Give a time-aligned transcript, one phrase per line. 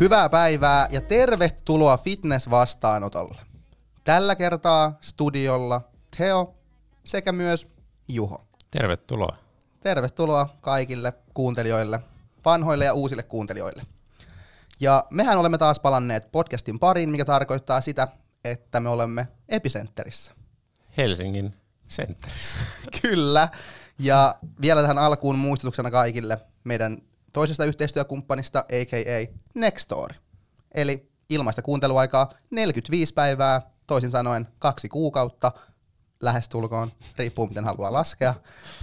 [0.00, 3.40] Hyvää päivää ja tervetuloa fitness-vastaanotolle.
[4.04, 5.80] Tällä kertaa studiolla
[6.16, 6.54] Teo
[7.04, 7.70] sekä myös
[8.08, 8.46] Juho.
[8.70, 9.36] Tervetuloa.
[9.80, 12.00] Tervetuloa kaikille kuuntelijoille,
[12.44, 13.82] vanhoille ja uusille kuuntelijoille.
[14.80, 18.08] Ja mehän olemme taas palanneet podcastin pariin, mikä tarkoittaa sitä,
[18.44, 20.34] että me olemme Epicenterissä.
[20.96, 21.54] Helsingin
[21.90, 22.58] Centerissä.
[23.02, 23.48] Kyllä.
[23.98, 26.98] Ja vielä tähän alkuun muistutuksena kaikille meidän
[27.34, 29.34] toisesta yhteistyökumppanista, a.k.a.
[29.54, 30.12] Nextdoor.
[30.74, 35.52] Eli ilmaista kuunteluaikaa 45 päivää, toisin sanoen kaksi kuukautta,
[36.22, 38.34] lähestulkoon, riippuu miten haluaa laskea,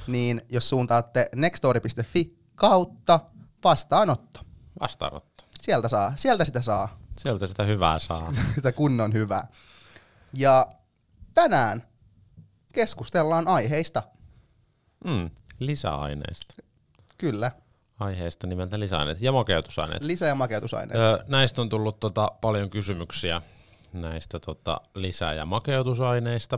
[0.08, 3.20] niin jos suuntaatte nextdoor.fi kautta
[3.64, 4.40] vastaanotto.
[4.80, 5.44] Vastaanotto.
[5.62, 8.34] Sieltä, saa, sieltä sitä saa, Sieltä sitä hyvää saa.
[8.56, 9.48] sitä kunnon hyvää.
[10.34, 10.68] Ja
[11.34, 11.84] tänään
[12.74, 14.04] keskustellaan aiheista,
[15.06, 15.30] Mm,
[15.60, 16.54] lisäaineista.
[17.18, 17.52] kyllä,
[18.02, 20.04] Aiheesta nimeltä lisäaineet ja makeutusaineet.
[20.04, 21.00] lisä- ja makeutusaineet.
[21.00, 23.42] Öö, näistä on tullut tota, paljon kysymyksiä
[23.94, 26.58] näistä tota, lisä- ja makeutusaineista,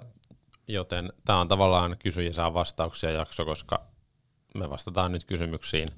[0.68, 3.86] joten tämä on tavallaan kysy ja saa vastauksia jakso, koska
[4.56, 5.90] me vastataan nyt kysymyksiin,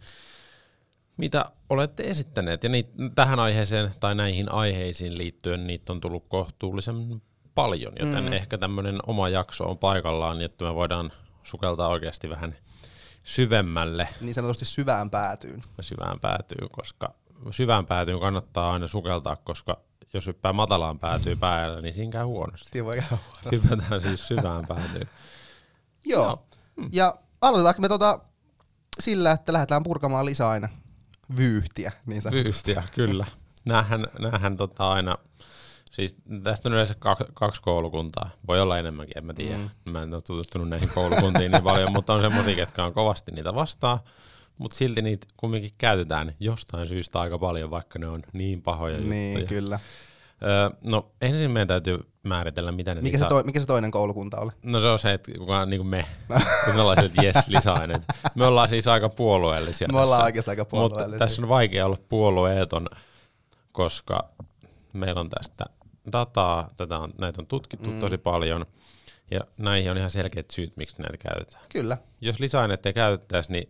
[1.18, 2.64] mitä olette esittäneet.
[2.64, 7.22] Ja niit, tähän aiheeseen tai näihin aiheisiin liittyen niitä on tullut kohtuullisen
[7.56, 8.34] paljon, joten mm.
[8.34, 11.12] ehkä tämmöinen oma jakso on paikallaan, jotta me voidaan
[11.44, 12.56] sukeltaa oikeasti vähän
[13.26, 15.62] syvemmälle Niin sanotusti syvään päätyyn.
[15.82, 17.14] syvään päätyy, koska
[17.52, 19.78] syvään päätyyn kannattaa aina sukeltaa, koska
[20.14, 22.70] jos hyppää matalaan päätyy päällä, niin siinä käy huonosti.
[22.70, 23.74] Siinä voi käydä huonosti.
[23.74, 25.10] Hypätään siis syvään päätyyn.
[26.06, 26.24] Joo.
[26.26, 26.46] Joo.
[26.92, 28.20] Ja aloitetaanko me tota
[29.00, 30.70] sillä, että lähdetään purkamaan lisää aina
[31.38, 32.44] vyyhtiä, niin sanotusti.
[32.44, 33.26] Vyystiä, kyllä.
[33.66, 35.18] Näähän, näähän tota aina,
[35.96, 38.30] siis tästä on yleensä kaksi, kaksi koulukuntaa.
[38.48, 39.58] Voi olla enemmänkin, en mä tiedä.
[39.58, 39.92] Mm.
[39.92, 43.56] Mä en ole tutustunut näihin koulukuntiin niin paljon, mutta on semmoisia, ketkä on kovasti niitä
[43.56, 44.00] vastaan.
[44.58, 49.40] Mutta silti niitä kumminkin käytetään jostain syystä aika paljon, vaikka ne on niin pahoja Niin,
[49.40, 49.48] juttuja.
[49.62, 49.80] kyllä.
[50.44, 54.38] Öö, no ensin meidän täytyy määritellä, mitä ne Mikä se, toi, mikä se toinen koulukunta
[54.40, 54.52] oli?
[54.64, 56.06] No se on se, että kuka on niin kuin me,
[56.76, 58.02] me ollaan sieltä jes lisäaineet.
[58.36, 59.88] Me ollaan siis aika puolueellisia.
[59.92, 60.26] Me ollaan tässä.
[60.26, 61.20] oikeastaan aika Mutta puolueellisia.
[61.20, 62.88] tässä on vaikea olla puolueeton,
[63.74, 64.30] koska
[64.94, 65.66] meillä on tästä
[66.12, 68.00] dataa, tätä on, näitä on tutkittu mm.
[68.00, 68.66] tosi paljon,
[69.32, 71.64] ja näihin on ihan selkeät syyt, miksi näitä käytetään.
[71.70, 71.98] Kyllä.
[72.22, 73.70] Jos lisäaineita ei käytettäisi, niin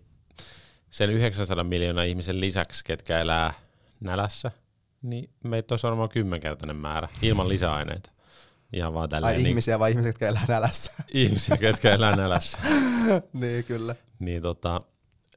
[0.89, 3.53] sen 900 miljoonaa ihmisen lisäksi, ketkä elää
[3.99, 4.51] nälässä,
[5.01, 8.11] niin meitä olisi varmaan kymmenkertainen määrä ilman lisäaineita.
[8.73, 10.91] Ihan vaan Ai tälleen niin, ihmisiä vai ihmiset, jotka elää nälässä?
[11.13, 12.57] ihmisiä, ketkä elää nälässä.
[13.33, 13.95] niin, kyllä.
[14.19, 14.81] Niin tota,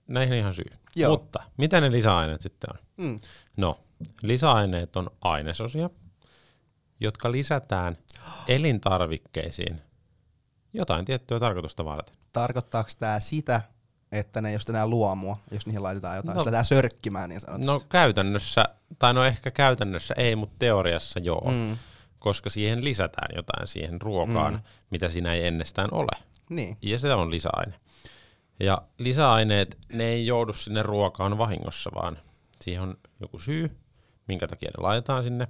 [0.06, 0.70] näihin on ihan syy.
[0.96, 1.10] Joo.
[1.10, 3.06] Mutta mitä ne lisäaineet sitten on?
[3.06, 3.18] Mm.
[3.56, 3.80] No,
[4.22, 5.90] lisäaineet on ainesosia,
[7.00, 7.98] jotka lisätään
[8.48, 9.82] elintarvikkeisiin
[10.74, 12.14] jotain tiettyä tarkoitusta varten.
[12.32, 13.60] Tarkoittaako tämä sitä,
[14.12, 16.36] että ne ei ole enää luomua, jos niihin laitetaan jotain?
[16.36, 16.40] No.
[16.40, 16.44] No.
[16.44, 17.66] Sitä sörkkimään niin sanotusti.
[17.66, 18.64] No käytännössä,
[18.98, 21.50] tai no ehkä käytännössä ei, mutta teoriassa joo.
[21.50, 21.76] Mm.
[22.18, 24.60] koska siihen lisätään jotain siihen ruokaan, mm.
[24.90, 26.24] mitä siinä ei ennestään ole.
[26.48, 26.76] Niin.
[26.82, 27.74] Ja se on lisäaine.
[28.60, 32.18] Ja lisäaineet, ne ei joudu sinne ruokaan vahingossa, vaan
[32.60, 33.76] siihen on joku syy,
[34.28, 35.48] minkä takia ne laitetaan sinne.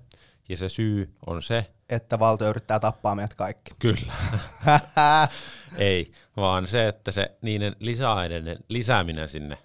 [0.49, 3.71] Ja se syy on se, Että valtio yrittää tappaa meidät kaikki.
[3.79, 4.13] kyllä,
[5.79, 9.59] ei, vaan se, että se niiden lisäaineiden lisääminen sinne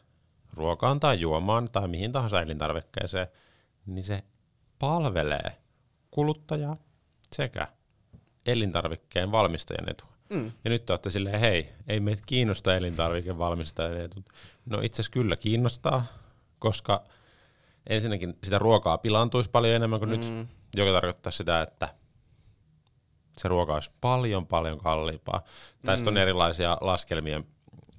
[0.53, 3.27] ruokaan tai juomaan tai mihin tahansa elintarvikkeeseen,
[3.85, 4.23] niin se
[4.79, 5.57] palvelee
[6.11, 6.77] kuluttajaa
[7.31, 7.67] sekä
[8.45, 10.13] elintarvikkeen valmistajan etua.
[10.29, 10.51] Mm.
[10.63, 14.25] Ja nyt te olette silleen, hei, ei meitä kiinnosta elintarvikevalmistajan etut.
[14.65, 16.05] No itse asiassa kyllä kiinnostaa,
[16.59, 17.03] koska
[17.89, 20.17] ensinnäkin sitä ruokaa pilaantuisi paljon enemmän kuin mm.
[20.19, 21.95] nyt, joka tarkoittaa sitä, että
[23.37, 25.43] se ruoka olisi paljon paljon kalliimpaa.
[25.81, 27.43] Tästä on erilaisia laskelmia,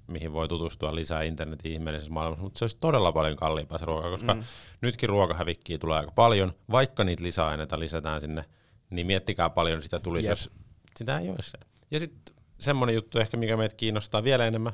[0.07, 4.11] mihin voi tutustua lisää internetin ihmeellisessä maailmassa, mutta se olisi todella paljon kalliimpaa se ruoka,
[4.11, 4.45] koska mm.
[4.81, 8.45] nytkin ruokahävikkiä tulee aika paljon, vaikka niitä lisäaineita lisätään sinne,
[8.91, 10.33] niin miettikää paljon sitä tulisi, Jep.
[10.33, 10.51] jos
[10.97, 11.57] sitä ei olisi.
[11.91, 14.73] Ja sitten semmoinen juttu ehkä, mikä meitä kiinnostaa vielä enemmän,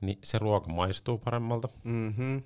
[0.00, 1.68] niin se ruoka maistuu paremmalta.
[1.84, 2.36] Mhm.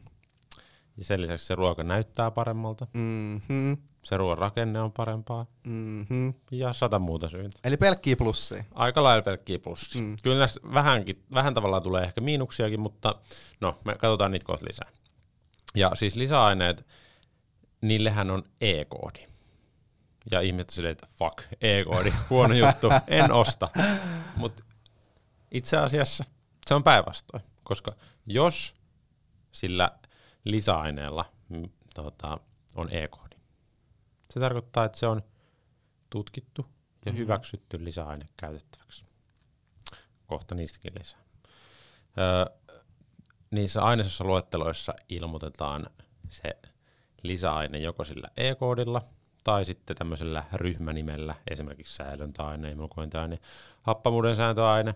[0.97, 2.87] Ja sen lisäksi se ruoka näyttää paremmalta.
[2.95, 3.73] Mhm.
[4.03, 5.47] Se ruoan rakenne on parempaa.
[5.67, 6.29] Mhm.
[6.51, 7.59] Ja sata muuta syytä.
[7.65, 8.65] Eli pelkkiä plussia.
[8.75, 10.03] Aika lailla pelkkiä plussia.
[10.03, 10.17] Mm.
[10.23, 13.15] Kyllä näissä vähänkin, vähän tavallaan tulee ehkä miinuksiakin, mutta
[13.61, 14.89] no, me katsotaan niitä kohta lisää.
[15.75, 16.87] Ja siis lisäaineet,
[17.81, 19.27] niillehän on E-koodi.
[20.31, 23.69] Ja ihmiset silleen, että fuck, E-koodi, huono juttu, en osta.
[24.37, 24.63] Mutta
[25.51, 26.25] itse asiassa
[26.67, 27.93] se on päinvastoin, koska
[28.27, 28.75] jos
[29.53, 29.91] sillä
[30.45, 32.39] lisäaineella mm, tota,
[32.75, 33.37] on E-koodi,
[34.31, 35.23] se tarkoittaa, että se on
[36.11, 36.67] tutkittu
[37.07, 39.05] ja hyväksytty lisäaine käytettäväksi.
[40.27, 41.21] Kohta niistäkin lisää.
[42.19, 42.45] Öö,
[43.51, 45.87] niissä ainesossa luetteloissa ilmoitetaan
[46.29, 46.59] se
[47.23, 49.03] lisäaine joko sillä E-koodilla
[49.45, 53.39] tai sitten tämmöisellä ryhmänimellä, esimerkiksi säilöntäaine, emulkointiaine,
[53.83, 54.95] happamuuden sääntöaine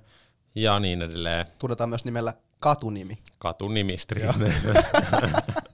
[0.55, 1.47] ja niin edelleen.
[1.59, 3.19] Tunnetaan myös nimellä katunimi.
[3.39, 3.97] Katunimi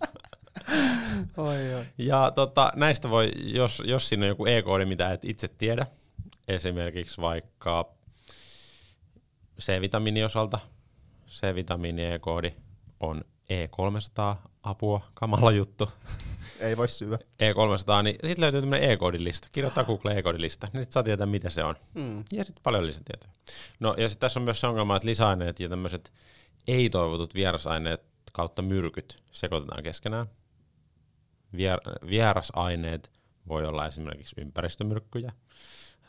[1.42, 1.84] oi, oi.
[1.98, 5.86] Ja tota, näistä voi, jos, jos siinä on joku E-koodi, mitä et itse tiedä,
[6.48, 7.92] esimerkiksi vaikka
[9.60, 10.58] C-vitamiini osalta,
[11.28, 12.52] C-vitamiini E-koodi
[13.00, 13.20] on
[13.50, 15.88] E300 apua, kamala juttu.
[16.60, 17.18] Ei voi syödä.
[17.18, 19.48] E300, niin sitten löytyy tämmöinen E-koodilista.
[19.52, 21.74] Kirjoittaa Google E-koodilista, niin sitten saa tietää, mitä se on.
[21.94, 22.24] Mm.
[22.32, 23.32] Ja sitten paljon lisätietoja.
[23.80, 26.12] No ja sitten tässä on myös se ongelma, että lisäaineet ja tämmöiset
[26.68, 28.02] ei-toivotut vierasaineet
[28.32, 30.26] kautta myrkyt sekoitetaan keskenään.
[31.56, 33.10] Vier- vierasaineet
[33.48, 35.32] voi olla esimerkiksi ympäristömyrkkyjä,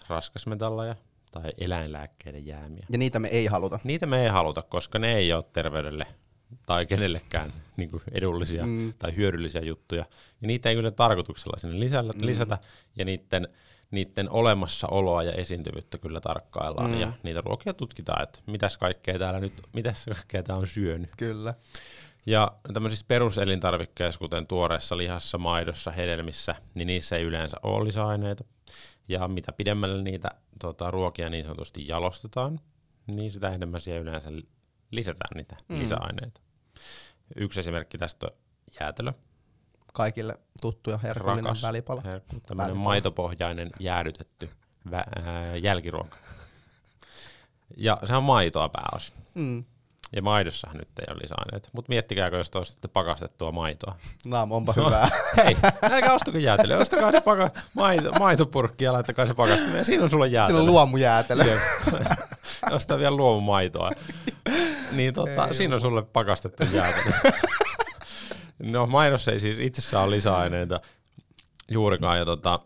[0.07, 0.95] raskasmetalleja
[1.31, 2.85] tai eläinlääkkeiden jäämiä.
[2.91, 3.79] Ja niitä me ei haluta.
[3.83, 6.07] Niitä me ei haluta, koska ne ei ole terveydelle
[6.65, 8.93] tai kenellekään niin kuin edullisia mm.
[8.99, 10.05] tai hyödyllisiä juttuja.
[10.41, 12.25] Ja niitä ei kyllä tarkoituksella sinne lisällä, mm.
[12.25, 12.57] lisätä,
[12.95, 13.47] ja niiden,
[13.91, 16.99] niiden olemassaoloa ja esiintyvyyttä kyllä tarkkaillaan, mm.
[16.99, 21.09] ja niitä ruokia tutkitaan, että mitäs kaikkea täällä nyt, mitäs kaikkea tää on syönyt.
[21.17, 21.53] Kyllä.
[22.25, 28.44] Ja tämmöisissä peruselintarvikkeissa, kuten tuoreessa lihassa, maidossa, hedelmissä, niin niissä ei yleensä ole lisäaineita.
[29.07, 30.29] Ja mitä pidemmälle niitä
[30.59, 32.59] tota, ruokia niin sanotusti jalostetaan,
[33.07, 34.29] niin sitä enemmän siihen yleensä
[34.91, 35.79] lisätään niitä mm.
[35.79, 36.41] lisäaineita.
[37.35, 38.31] Yksi esimerkki tästä on
[38.79, 39.12] jäätelö.
[39.94, 42.01] Kaikille tuttu ja herkullinen Rakas, välipala.
[42.01, 42.83] Herkku, tämmöinen Välipala.
[42.83, 44.50] maitopohjainen jäädytetty
[44.89, 46.17] vä- ää, jälkiruoka.
[47.77, 49.15] Ja se on maitoa pääosin.
[49.33, 49.63] Mm.
[50.15, 51.69] Ja maidossahan nyt ei ole lisäaineita.
[51.73, 53.95] Mutta miettikääkö, jos ostatte pakastettua maitoa.
[54.25, 55.09] Naam, onpa hyvää.
[55.45, 55.57] Hei,
[55.91, 56.77] älkää ostako jäätelöä.
[56.77, 59.85] Ostakaa se paka- maito, maitopurkki ja laittakaa se pakastimeen.
[59.85, 60.57] Siinä on sulla jäätelö.
[60.57, 61.59] Siinä on luomujäätelö.
[62.71, 63.91] Ostaa vielä luomumaitoa.
[64.91, 67.11] Niin tota, Ei siinä on sulle pakastettu jäätelö.
[68.59, 70.79] no maidossa ei siis itsessään ole lisäaineita
[71.71, 72.17] juurikaan.
[72.17, 72.59] Ja tota,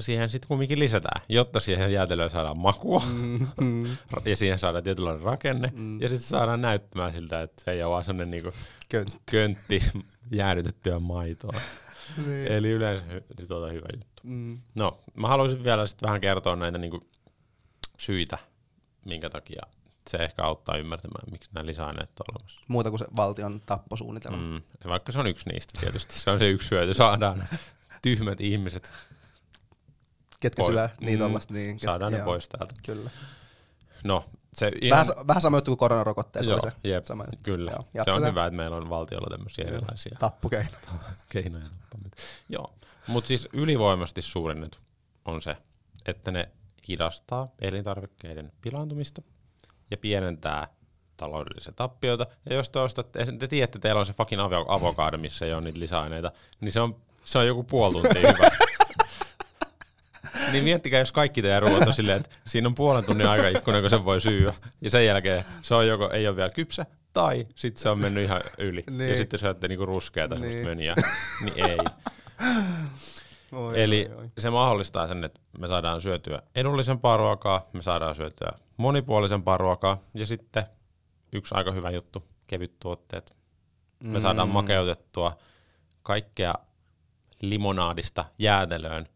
[0.00, 3.84] siihen sitten kumminkin lisätään, jotta siihen jäätelöön saadaan makua Mm, mm.
[4.24, 5.72] ja siihen saadaan tietynlainen rakenne.
[5.74, 6.00] Mm.
[6.00, 8.52] Ja sitten saadaan näyttämään siltä, että se ei ole vaan sellainen niinku
[8.88, 9.16] Köntti.
[9.30, 9.82] köntti
[10.30, 11.52] jäädytettyä maitoa.
[12.26, 12.46] Niin.
[12.52, 14.22] Eli yleensä hy- tuota hyvä juttu.
[14.22, 14.60] Mm.
[14.74, 17.00] No, mä haluaisin vielä sitten vähän kertoa näitä niinku
[17.98, 18.38] syitä,
[19.04, 19.62] minkä takia
[20.10, 22.60] se ehkä auttaa ymmärtämään, miksi nämä lisäaineet on olemassa.
[22.68, 24.36] Muuta kuin se valtion tapposuunnitelma.
[24.58, 24.62] Mm.
[24.88, 27.44] Vaikka se on yksi niistä tietysti, se on se yksi hyöty, saadaan
[28.02, 28.90] tyhmät ihmiset,
[30.42, 31.22] Ketkä syö niin Mm.
[31.24, 31.54] tollasta.
[31.54, 32.74] Niin, ket- saadaan ne pois täältä.
[32.86, 33.10] Kyllä.
[34.04, 34.24] No,
[34.54, 36.88] se ihan, Vähän, sa- vähän sama juttu kuin koronarokotteessa joo, oli se.
[36.88, 37.38] jep, sama juttu.
[37.42, 37.70] kyllä.
[37.94, 40.70] Joo, se on hyvä, että meillä on valtiolla tämmöisiä erilaisia Tappukeino.
[41.32, 41.64] keinoja.
[42.48, 42.74] Joo,
[43.06, 44.70] mutta siis ylivoimasti suurin
[45.24, 45.56] on se,
[46.06, 46.48] että ne
[46.88, 49.22] hidastaa elintarvikkeiden pilaantumista
[49.90, 50.68] ja pienentää
[51.16, 52.26] taloudellisia tappioita.
[52.50, 55.52] Ja jos te ostatte, te tiedätte, että teillä on se fucking avo- avokado, missä ei
[55.54, 58.48] ole niitä lisäaineita, niin se on, se on joku puoli tuntia hyvä.
[60.52, 63.90] Niin miettikää, jos kaikki teidän ruoat on silleen, että siinä on puolen tunnin aikaikkuna, kun
[63.90, 64.54] sen voi syyä.
[64.80, 68.24] Ja sen jälkeen se on joko ei ole vielä kypsä, tai sitten se on mennyt
[68.24, 68.84] ihan yli.
[68.90, 69.10] Niin.
[69.10, 70.58] Ja sitten syötte niinku ruskeata Niin.
[70.66, 70.94] möniä.
[71.44, 71.78] Niin ei.
[73.52, 74.30] Oi, Eli oi, oi.
[74.38, 80.26] se mahdollistaa sen, että me saadaan syötyä edullisempaa ruokaa, me saadaan syötyä monipuolisempaa ruokaa, ja
[80.26, 80.64] sitten
[81.32, 83.36] yksi aika hyvä juttu, kevyt tuotteet.
[84.04, 84.52] Me saadaan Mm.
[84.52, 85.38] makeutettua
[86.02, 86.54] kaikkea
[87.40, 89.08] limonaadista jäätelöön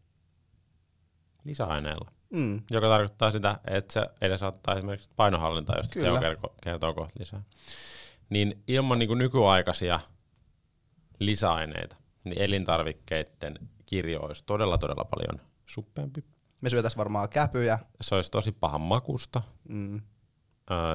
[1.47, 2.61] lisäaineella, Mm.
[2.71, 6.09] joka tarkoittaa sitä, että se edesauttaa esimerkiksi painohallintaa, josta Kyllä.
[6.11, 7.43] Teo kertoo, kertoo kohta lisää.
[8.29, 9.99] Niin ilman niin nykyaikaisia
[11.19, 16.23] lisäaineita, niin elintarvikkeiden kirjo olisi todella todella paljon suppeampi.
[16.61, 17.79] Me syötäis varmaan käpyjä.
[18.01, 20.01] Se olisi tosi pahan makusta, Mm.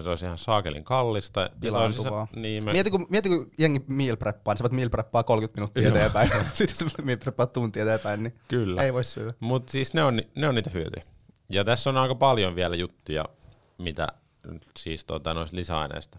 [0.02, 1.50] Se olisi ihan saakelin kallista.
[1.60, 2.10] Pilaantuvaa.
[2.26, 5.22] toisissa- Niin, me, Mieti, kun, mieti, kun jengi meal preppaa, niin sä voit meal preppaa
[5.22, 5.96] 30 minuuttia Joo.
[5.96, 6.30] eteenpäin.
[6.54, 8.82] Sitten jos meal preppaa tunti eteenpäin, niin kyllä.
[8.82, 9.34] ei voi syödä.
[9.40, 11.04] Mutta siis ne on, ne on niitä hyötyjä.
[11.48, 13.24] Ja tässä on aika paljon vielä juttuja,
[13.78, 14.08] mitä
[14.78, 16.18] siis tota, noista lisäaineista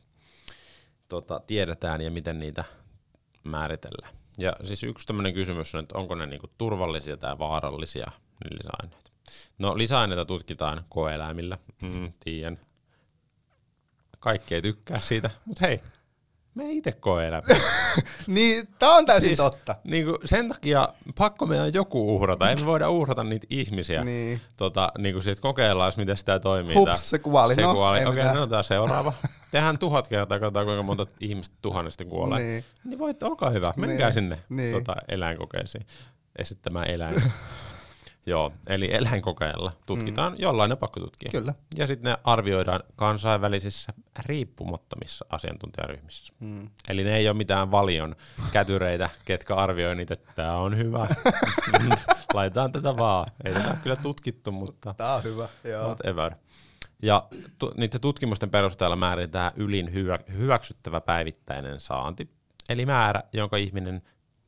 [1.10, 2.63] tota, tiedetään ja miten niitä
[3.43, 4.13] määritellään.
[4.38, 8.12] Ja siis yksi tämmöinen kysymys on, että onko ne niinku turvallisia tai vaarallisia
[8.43, 9.12] ne lisäaineet.
[9.57, 12.60] No lisäaineita tutkitaan koeeläimillä, mm, tiedän.
[14.24, 15.82] Kaikki ei tykkää siitä, mutta hei,
[16.56, 17.58] me itse koeeläimiä.
[18.27, 19.75] Niin, tää on täysin Siis- totta.
[19.84, 22.50] Niin kuin sen takia pakko meidän on joku uhrata.
[22.50, 24.03] Ei me voida uhrata niitä ihmisiä.
[24.03, 24.42] Niin.
[24.58, 26.74] Tota, niin kuin siitä kokeillaan, miten sitä toimii.
[26.74, 27.56] tää- Hups, se kuoli.
[27.56, 28.00] Se no, kuoli.
[28.00, 28.36] ei Okei, mitään.
[28.36, 29.13] no otetaan seuraava.
[29.51, 32.39] Tehdään tuhat kertaa, katsotaan kuinka monta ihmistä tuhannesta kuolee.
[32.39, 32.63] Niin, Niin.
[32.84, 34.74] niin voit, olkaa hyvä, menkää Niin, sinne niin.
[34.74, 35.86] tota, eläinkokeisiin
[36.39, 37.24] esittämään eläin.
[38.25, 40.38] Joo, eli eläinkokeilla tutkitaan, mm.
[40.39, 41.30] jollain ne pakko tutkia.
[41.32, 41.53] Kyllä.
[41.75, 43.94] Ja sitten ne arvioidaan kansainvälisissä
[44.25, 46.34] riippumattomissa asiantuntijaryhmissä.
[46.39, 46.70] Mm.
[46.89, 48.15] Eli ne ei ole mitään valion
[48.51, 51.08] kätyreitä, ketkä arvioi niitä, että tämä on hyvä.
[52.34, 53.25] Laitetaan tätä vaan.
[53.46, 55.86] Ei tätä kyllä tutkittu, mutta Tää on hyvä, joo.
[55.88, 56.36] whatever.
[57.01, 57.27] Ja
[57.58, 62.30] tu- niiden tutkimusten perusteella määritään ylin hyvä- hyväksyttävä päivittäinen saanti,
[62.70, 64.01] eli määrä, jonka ihminen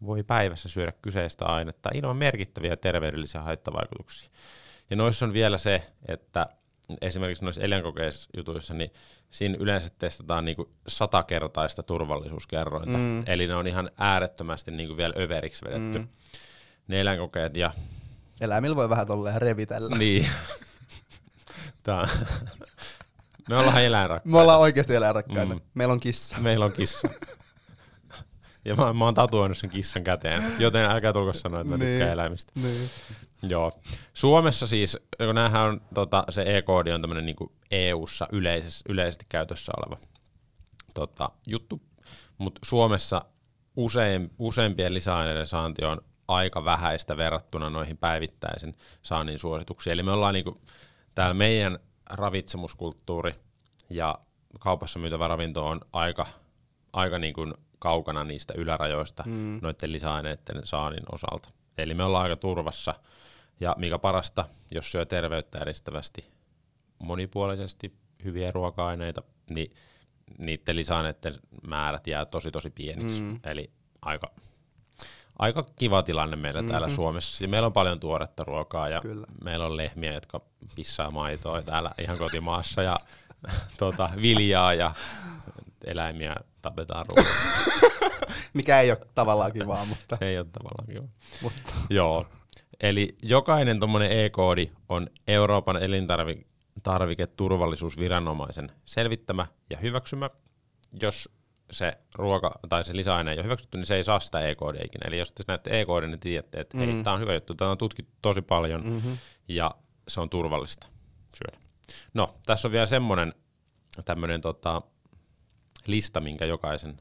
[0.06, 4.30] voi päivässä syödä kyseistä ainetta ilman merkittäviä terveydellisiä haittavaikutuksia.
[4.90, 6.48] Ja noissa on vielä se, että
[7.02, 8.92] esimerkiksi noissa eläinkokeisjutuissa, niin
[9.30, 12.98] siinä yleensä testataan niinku satakertaista turvallisuuskerrointa.
[12.98, 13.24] Mm.
[13.28, 15.98] Eli ne on ihan äärettömästi niinku vielä överiksi vedetty.
[16.00, 16.08] Mm.
[16.88, 17.72] Ne eläinkokeet ja
[18.42, 19.98] Eläimillä voi vähän tolleen revitellä.
[19.98, 20.28] niin.
[21.84, 22.08] Tää.
[23.50, 24.30] Me ollaan eläinrakkaita.
[24.30, 25.56] Me ollaan oikeasti eläinrakkaita.
[25.56, 25.62] Mm.
[25.74, 26.38] Meillä on kissa.
[26.38, 27.08] Meillä on kissa.
[28.66, 31.90] Ja mä, mä oon tatuoinut sen kissan käteen, joten älkää tulko sanoa, että mä Niin.
[31.90, 32.52] tykkään eläimistä.
[32.56, 32.90] Niin.
[33.48, 33.72] Joo.
[34.14, 37.36] Suomessa siis, kun näähän on, tota, se E-koodi on tämmöinen niin
[37.72, 40.02] EU-ssa yleisesti, yleisesti käytössä oleva
[40.94, 41.82] tota, juttu,
[42.38, 43.26] mutta Suomessa
[43.76, 49.94] usein, useimpien lisäaineiden saanti on aika vähäistä verrattuna noihin päivittäisen saannin suosituksiin.
[49.94, 50.62] Eli me ollaan niinku,
[51.16, 51.80] täällä meidän
[52.10, 53.36] ravitsemuskulttuuri
[53.90, 54.16] ja
[54.60, 56.28] kaupassa myytävä ravinto on aika,
[56.94, 57.54] aika niinku
[57.86, 59.60] kaukana niistä ylärajoista mm.
[59.62, 61.50] noiden lisäaineiden saannin osalta.
[61.78, 62.94] Eli me ollaan aika turvassa
[63.60, 66.28] ja mikä parasta, jos syö terveyttä edistävästi,
[67.00, 69.74] monipuolisesti hyviä ruoka-aineita, niin
[70.38, 71.34] niiden lisäaineiden
[71.68, 73.22] määrät jää tosi tosi pieniksi.
[73.22, 73.40] Mm.
[73.44, 74.32] Eli aika,
[75.40, 76.72] aika kiva tilanne meillä mm-hmm.
[76.72, 77.44] täällä Suomessa.
[77.44, 79.28] Ja meillä on paljon tuoretta ruokaa ja Kyllä.
[79.44, 80.42] meillä on lehmiä, jotka
[80.76, 82.98] pissaa maitoa täällä ihan kotimaassa ja
[83.80, 84.94] tota, viljaa ja
[85.86, 87.32] eläimiä tapetaan ruokaa.
[88.54, 90.18] Mikä ei ole tavallaan kivaa, mutta...
[90.22, 91.08] Ei ole tavallaan kiva.
[91.42, 92.26] mutta Joo.
[92.82, 100.30] Eli jokainen tuommoinen E-koodi on Euroopan elintarviketurvallisuusviranomaisen selvittämä ja hyväksymä.
[101.02, 101.30] Jos
[101.72, 105.08] se ruoka tai se lisäaine ei ole hyväksytty, niin se ei saa sitä E-koodia ikinä.
[105.08, 107.78] Eli jos te näette E-koodin, niin tiedätte, että hei, tämä on hyvä juttu, tämä on
[107.78, 109.18] tutkittu tosi paljon mm-hmm.
[109.48, 109.72] ja
[110.08, 110.88] se on turvallista
[111.38, 111.58] syödä.
[112.14, 113.34] No, tässä on vielä semmoinen
[114.06, 114.82] tämmöinen tota,
[115.88, 116.98] lista, minkä jokaisen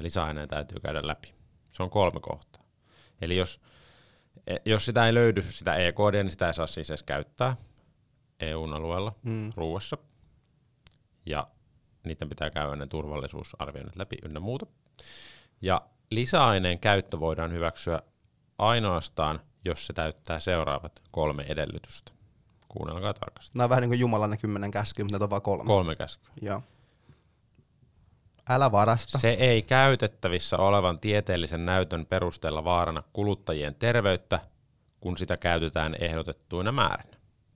[0.00, 1.34] lisäaineen täytyy käydä läpi.
[1.72, 2.62] Se on kolme kohtaa.
[3.22, 3.60] Eli jos,
[4.46, 7.56] e- jos sitä ei löydy, sitä E-koodia, niin sitä ei saa siis edes käyttää
[8.40, 9.52] EUn alueella mm.
[9.56, 9.98] ruuassa.
[11.26, 11.48] Ja
[12.04, 14.66] niiden pitää käydä ne turvallisuusarvioinnit läpi ynnä muuta.
[15.60, 18.02] Ja lisäaineen käyttö voidaan hyväksyä
[18.58, 22.12] ainoastaan, jos se täyttää seuraavat kolme edellytystä.
[22.68, 23.50] Kuunnelkaa tarkasti.
[23.54, 25.64] nämä on vähän niin kuin Jumalan ne kymmenen käskyä, mutta on vaan kolme.
[25.64, 26.30] Kolme käskyä.
[26.42, 26.62] Joo.
[28.48, 29.18] Älä varasta.
[29.18, 34.40] Se ei käytettävissä olevan tieteellisen näytön perusteella vaarana kuluttajien terveyttä,
[35.00, 37.10] kun sitä käytetään ehdotettuina määrin.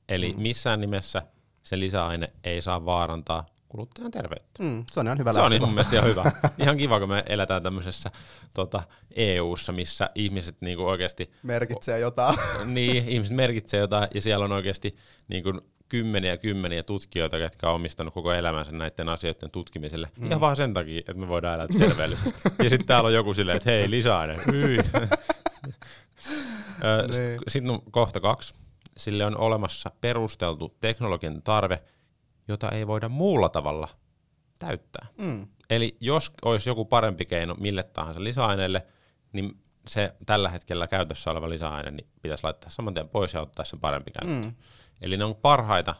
[0.09, 0.43] Eli mm.
[0.43, 1.23] missään nimessä
[1.63, 4.63] se lisäaine ei saa vaarantaa kuluttajan terveyttä.
[4.63, 6.33] Mm, se on ihan hyvä Se on mun mielestä ihan hyvä.
[6.63, 8.11] Ihan kiva, kun me eletään tämmöisessä
[8.55, 8.83] tota,
[9.17, 12.39] EU-ssa, missä ihmiset niinku oikeasti Merkitsee jotain.
[12.75, 14.97] niin, ihmiset merkitsee jotain, ja siellä on oikeasti
[15.29, 20.09] niin kuin kymmeniä ja kymmeniä tutkijoita, jotka on omistanut koko elämänsä näiden asioiden tutkimiselle.
[20.17, 20.27] Mm.
[20.27, 22.41] Ihan vaan sen takia, että me voidaan elää terveellisesti.
[22.65, 24.37] ja sitten täällä on joku silleen, että hei, lisäaine.
[24.53, 24.83] Niin.
[27.49, 28.55] Sitten on kohta kaksi.
[28.97, 31.83] Sille on olemassa perusteltu teknologian tarve,
[32.49, 33.89] jota ei voida muulla tavalla
[34.59, 35.07] täyttää.
[35.19, 35.47] Mm.
[35.71, 38.87] Eli jos olisi joku parempi keino mille tahansa lisäaineelle,
[39.33, 43.65] niin se tällä hetkellä käytössä oleva lisäaine niin pitäisi laittaa saman tien pois ja ottaa
[43.65, 44.45] sen parempi käyttöön.
[44.45, 44.55] Mm.
[45.03, 45.95] Eli ne on parhaita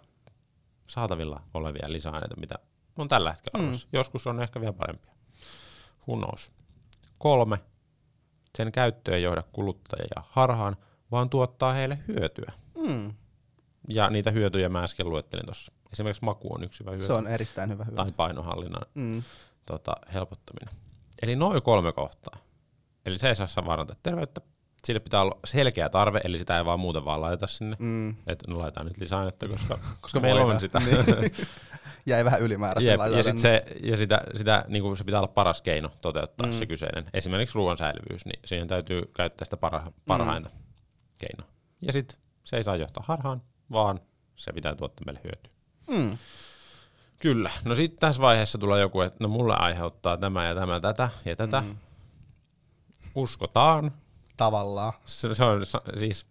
[0.87, 2.55] saatavilla olevia lisäaineita, mitä
[2.99, 3.79] on tällä hetkellä mm.
[3.93, 5.13] Joskus on ehkä vielä parempia.
[6.09, 6.53] Who knows.
[7.19, 7.59] Kolme.
[8.57, 10.77] Sen käyttö ei johda kuluttajia harhaan,
[11.11, 12.53] vaan tuottaa heille hyötyä.
[12.89, 13.15] Mm.
[13.89, 15.73] Ja niitä hyötyjä mä äsken luettelin tuossa.
[15.93, 17.07] Esimerkiksi maku on yksi hyvä hyöty.
[17.07, 17.97] Se on erittäin hyvä hyvä.
[17.97, 19.23] Tai painohallinnan Mm.
[19.67, 20.75] tota, helpottaminen.
[21.23, 22.37] Eli noin kolme kohtaa.
[23.07, 24.41] Eli se ei saa saa vaarantaa terveyttä.
[24.85, 27.77] Sille pitää olla selkeä tarve, eli sitä ei vaan muuten vaan laiteta sinne.
[27.79, 28.11] Mm.
[28.11, 30.79] Että no laitetaan nyt lisäainetta, koska, koska meillä on sitä.
[30.79, 31.33] Niin.
[32.07, 32.91] Jäi vähän ylimääräistä.
[32.91, 36.47] Jep, ja, sit se, ja sitä, sitä, niin kuin se pitää olla paras keino toteuttaa
[36.47, 36.53] mm.
[36.53, 37.07] se kyseinen.
[37.15, 40.57] Esimerkiksi ruoan säilyvyys, niin siihen täytyy käyttää sitä parha, parhainta mm.
[41.19, 41.53] keinoa.
[41.83, 44.01] Ja sitten se ei saa johtaa harhaan, vaan
[44.37, 45.53] se pitää tuottaa meille hyötyä.
[45.91, 46.19] Mm.
[47.19, 47.51] Kyllä.
[47.65, 51.37] No sitten tässä vaiheessa tulee joku, että no mulle aiheuttaa tämä ja tämä tätä ja
[51.37, 51.61] tätä.
[51.61, 51.77] Mm.
[53.15, 53.93] Uskotaan.
[54.41, 54.93] Tavallaan.
[55.07, 55.63] Se, se on
[55.99, 56.27] siis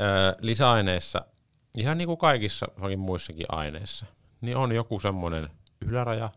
[0.00, 0.04] ö,
[0.40, 1.24] lisäaineissa,
[1.76, 4.06] ihan niin kuin kaikissa muissakin aineissa,
[4.40, 5.50] niin on joku semmoinen
[5.80, 6.30] yläraja,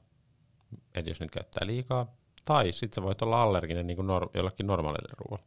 [0.96, 2.08] että jos nyt käyttää liikaa,
[2.46, 5.46] tai sitten sä voit olla allerginen niin kuin nor- jollekin normaalille ruoalle.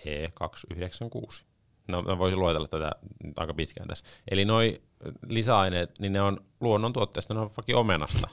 [0.01, 1.48] E296.
[1.89, 2.93] No mä voisin luetella tätä
[3.37, 4.05] aika pitkään tässä.
[4.31, 4.81] Eli noi
[5.27, 8.29] lisäaineet, niin ne on luonnontuotteista, ne on vaikka omenasta.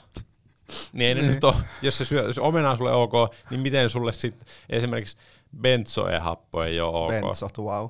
[0.93, 1.33] niin ei ne niin.
[1.33, 3.13] nyt ole, jos se, syö, jos omena on sulle ok,
[3.49, 5.17] niin miten sulle sitten esimerkiksi
[5.61, 7.11] benzoe-happo ei ole ok.
[7.11, 7.87] Benzot, wow.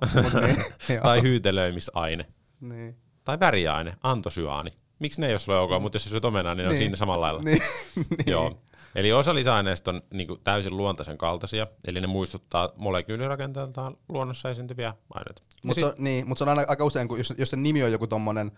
[0.88, 2.26] niin, tai hyytelöimisaine.
[2.60, 2.96] Niin.
[3.24, 4.72] Tai väriaine, antosyaani.
[5.00, 6.78] Miksi ne ei ole sulle ok, mutta jos sä syöt omenaa, niin ne niin.
[6.78, 7.42] on siinä samalla lailla.
[7.42, 7.62] Niin.
[8.32, 8.62] Joo.
[8.96, 14.94] Eli osa lisäaineista on niin kuin, täysin luontaisen kaltaisia, eli ne muistuttaa molekyylirakenteeltaan luonnossa esiintyviä
[15.14, 15.42] aineita.
[15.64, 17.92] Mutta se, niin, mut se on aina aika usein, kun jos, jos se nimi on
[17.92, 18.52] joku tommonen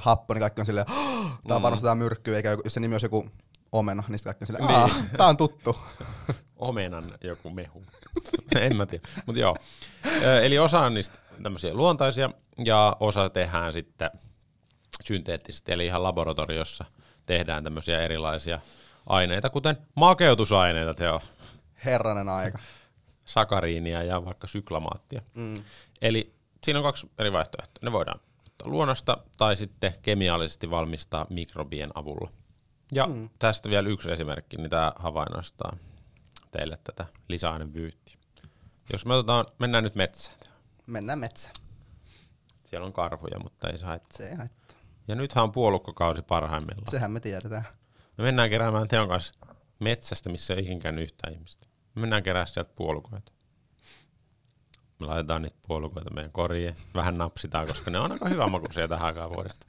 [0.00, 0.86] happo, niin kaikki on silleen,
[1.48, 1.62] tää on mm.
[1.62, 3.30] varmasti tää myrkky, eikä jos se nimi on joku
[3.72, 5.10] omena, niin sitten kaikki on silleen, niin.
[5.16, 5.76] tää on tuttu.
[6.56, 7.82] Omenan joku mehu.
[8.60, 9.56] en mä tiedä, mutta joo.
[10.42, 12.30] Eli osa on niistä tämmöisiä luontaisia,
[12.64, 14.10] ja osa tehdään sitten
[15.04, 16.84] synteettisesti, eli ihan laboratoriossa
[17.26, 18.60] tehdään tämmöisiä erilaisia
[19.06, 21.20] aineita, kuten makeutusaineita, Teo.
[21.84, 22.58] Herranen aika.
[23.24, 25.22] Sakariinia ja vaikka syklamaattia.
[25.34, 25.62] Mm.
[26.02, 26.34] Eli
[26.64, 27.80] siinä on kaksi eri vaihtoehtoa.
[27.82, 32.30] Ne voidaan ottaa luonnosta tai sitten kemiallisesti valmistaa mikrobien avulla.
[32.92, 33.28] Ja mm.
[33.38, 35.76] tästä vielä yksi esimerkki, niin tämä havainnoistaa
[36.50, 38.16] teille tätä lisäainevyyttiä.
[38.92, 40.38] Jos me otetaan, mennään nyt metsään.
[40.86, 41.54] Mennään metsään.
[42.64, 44.16] Siellä on karhuja, mutta ei saa haittaa.
[44.16, 44.76] Se ei haittaa.
[45.08, 46.90] Ja nythän on puolukkokausi parhaimmillaan.
[46.90, 47.64] Sehän me tiedetään.
[48.18, 49.34] Me mennään keräämään Teon kanssa
[49.78, 51.66] metsästä, missä ei ikinä käynyt yhtään ihmistä.
[51.94, 53.32] Me mennään kerää sieltä puolukoita.
[54.98, 56.76] Me laitetaan niitä puolukoita meidän koriin.
[56.94, 59.66] Vähän napsitaan, koska ne on aika hyvä makuisia tähän aikaan vuodesta.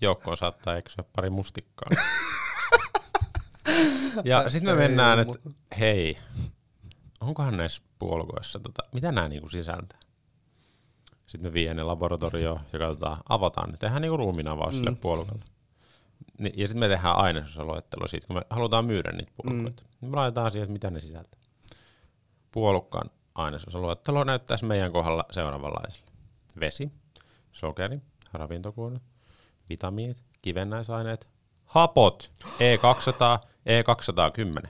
[0.00, 1.90] Joukkoon saattaa eksyä pari mustikkaa.
[4.24, 5.38] ja sitten me mennään, että
[5.78, 6.18] hei,
[7.20, 9.98] onkohan näissä puolukoissa, tota, mitä nämä niinku sisältää?
[11.26, 13.76] Sitten me viemme ne laboratorioon ja katsotaan, avataan ne.
[13.76, 14.78] Tehdään niinku ruumiinavaus mm.
[14.78, 15.44] sille puolukalle.
[16.38, 19.82] Niin, ja sitten me tehdään ainesosaloittelu siitä, kun me halutaan myydä niitä puolukoita.
[19.82, 19.88] Mm.
[20.00, 21.40] Niin me laitetaan siihen, mitä ne sisältää.
[22.52, 26.06] Puolukkaan ainesosaloittelu näyttäisi meidän kohdalla seuraavanlaiselle.
[26.60, 26.92] Vesi,
[27.52, 28.00] sokeri,
[28.32, 29.02] ravintokuoret,
[29.68, 31.28] vitamiinit, kivennäisaineat,
[31.64, 33.46] hapot, E200,
[34.64, 34.68] E210,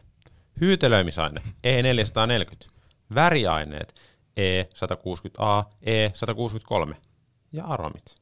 [0.60, 2.70] hyytelöimisaine, E440,
[3.14, 3.94] väriaineet,
[4.40, 6.94] E160A, E163
[7.52, 8.21] ja aromit.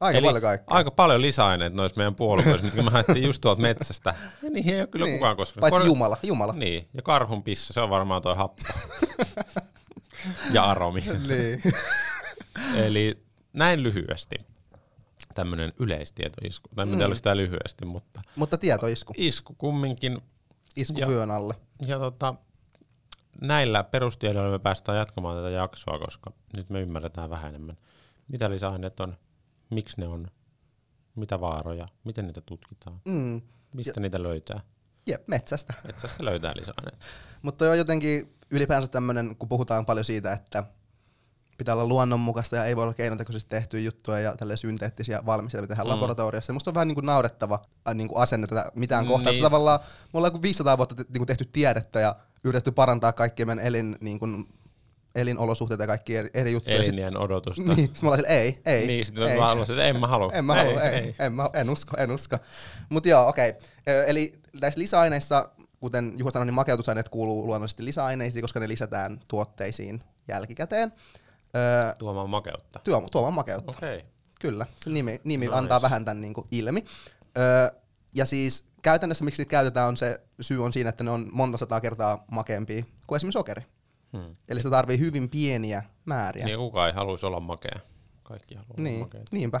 [0.00, 0.76] Aika Eli paljon kaikkea.
[0.76, 4.14] Aika paljon lisäaineet noissa meidän puolukoissa, mitkä me haettiin just tuolta metsästä.
[4.42, 5.18] Ja niihin ei ole kyllä niin.
[5.18, 5.60] kukaan koskaan.
[5.60, 6.52] Paitsi Kor- Jumala, Jumala.
[6.52, 8.62] Niin, ja karhun pissa, se on varmaan toi happo.
[10.52, 11.00] ja aromi.
[11.28, 11.62] niin.
[12.84, 14.36] Eli näin lyhyesti
[15.34, 16.68] tämmöinen yleistietoisku.
[16.74, 17.14] Tai mm.
[17.14, 18.20] sitä lyhyesti, mutta...
[18.36, 19.12] Mutta tietoisku.
[19.16, 20.20] Isku kumminkin.
[20.76, 21.54] Isku vyön alle.
[21.86, 22.34] Ja tota,
[23.40, 27.76] näillä perustiedoilla me päästään jatkamaan tätä jaksoa, koska nyt me ymmärretään vähän enemmän,
[28.28, 29.16] mitä lisäaineet on,
[29.70, 30.26] miksi ne on,
[31.14, 33.40] mitä vaaroja, miten niitä tutkitaan, mm.
[33.74, 34.60] mistä ja, niitä löytää.
[35.06, 35.74] Jep, metsästä.
[35.84, 37.06] Metsästä löytää lisäaineet.
[37.42, 40.64] Mutta on jotenkin ylipäänsä tämmöinen, kun puhutaan paljon siitä, että
[41.58, 45.74] pitää olla luonnonmukaista ja ei voi olla keinotekoisesti tehtyä juttuja ja tällaisia synteettisiä valmisteita, mitä
[45.74, 45.90] tehdään mm.
[45.90, 46.52] laboratoriossa.
[46.52, 49.32] Musta on vähän niin kuin naurettava niin kuin asenne tätä mitään mm, kohtaa.
[49.32, 49.42] Niin.
[49.42, 49.80] Tavallaan
[50.12, 53.96] me ollaan kuin 500 vuotta niin kuin tehty tiedettä ja yritetty parantaa kaikkien meidän elin,
[54.00, 54.48] niin kuin,
[55.14, 56.76] elinolosuhteita ja kaikki eri, eri juttuja.
[56.76, 57.62] Elinien odotusta.
[57.62, 58.86] Niin, sitten mä olin ei, ei.
[58.86, 60.32] Niin, sitten mä haluaisin, että en mä halua.
[60.32, 61.14] En mä halua, ei, ei.
[61.18, 62.36] En, mä, en usko, en usko.
[62.88, 63.48] Mutta joo, okei.
[63.48, 64.04] Okay.
[64.06, 65.48] Eli näissä lisäaineissa,
[65.80, 70.92] kuten Juho sanoi, niin makeutusaineet kuuluu luonnollisesti lisäaineisiin, koska ne lisätään tuotteisiin jälkikäteen.
[71.56, 72.80] Öö, tuomaan makeutta.
[72.84, 73.70] Tuo, tuomaan makeutta.
[73.70, 73.96] Okei.
[73.96, 74.08] Okay.
[74.40, 75.58] Kyllä, se nimi, nimi nice.
[75.58, 76.84] antaa vähän tämän niin kuin ilmi.
[77.38, 77.68] Öö,
[78.14, 81.58] ja siis käytännössä miksi niitä käytetään on se syy on siinä, että ne on monta
[81.58, 83.62] sataa kertaa makeampia kuin esimerkiksi sokeri.
[84.12, 84.36] Hmm.
[84.48, 86.44] Eli se tarvii hyvin pieniä määriä.
[86.46, 87.80] Niin kukaan ei haluaisi olla makea.
[88.22, 89.28] Kaikki haluaa niin, olla makeita.
[89.32, 89.60] Niinpä.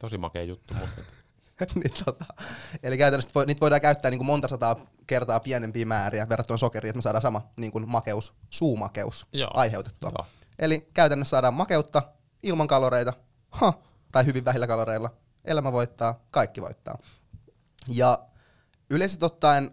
[0.00, 1.02] Tosi makea juttu, mutta...
[1.74, 2.24] niin, tota.
[2.82, 4.76] Eli käytännössä niitä voidaan käyttää niin kuin monta sataa
[5.06, 9.50] kertaa pienempiä määriä verrattuna sokeriin, että me saadaan sama niin kuin makeus, suumakeus Joo.
[9.54, 10.12] aiheutettua.
[10.18, 10.26] Joo.
[10.58, 12.02] Eli käytännössä saadaan makeutta
[12.42, 13.12] ilman kaloreita,
[13.50, 13.72] ha,
[14.12, 15.10] tai hyvin vähillä kaloreilla.
[15.44, 16.98] Elämä voittaa, kaikki voittaa.
[17.88, 18.18] Ja
[18.90, 19.70] yleisesti ottaen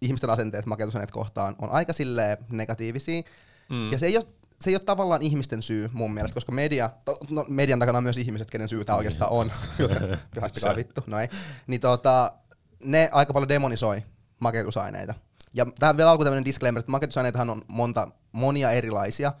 [0.00, 3.22] ihmisten asenteet makeutusaineet kohtaan on aika silleen negatiivisia.
[3.68, 3.92] Mm.
[3.92, 4.26] Ja se ei, ole,
[4.60, 8.04] se ei ole tavallaan ihmisten syy mun mielestä, koska media, to- no, median takana on
[8.04, 9.52] myös ihmiset, kenen syy tämä oikeastaan on.
[10.40, 11.28] Haistakaa vittu, no ei.
[11.66, 12.32] Niin tota,
[12.84, 14.02] ne aika paljon demonisoi
[14.40, 15.14] makeutusaineita.
[15.54, 19.32] Ja tähän vielä alkuun tämmöinen disclaimer, että makeutusaineitahan on monta, monia erilaisia,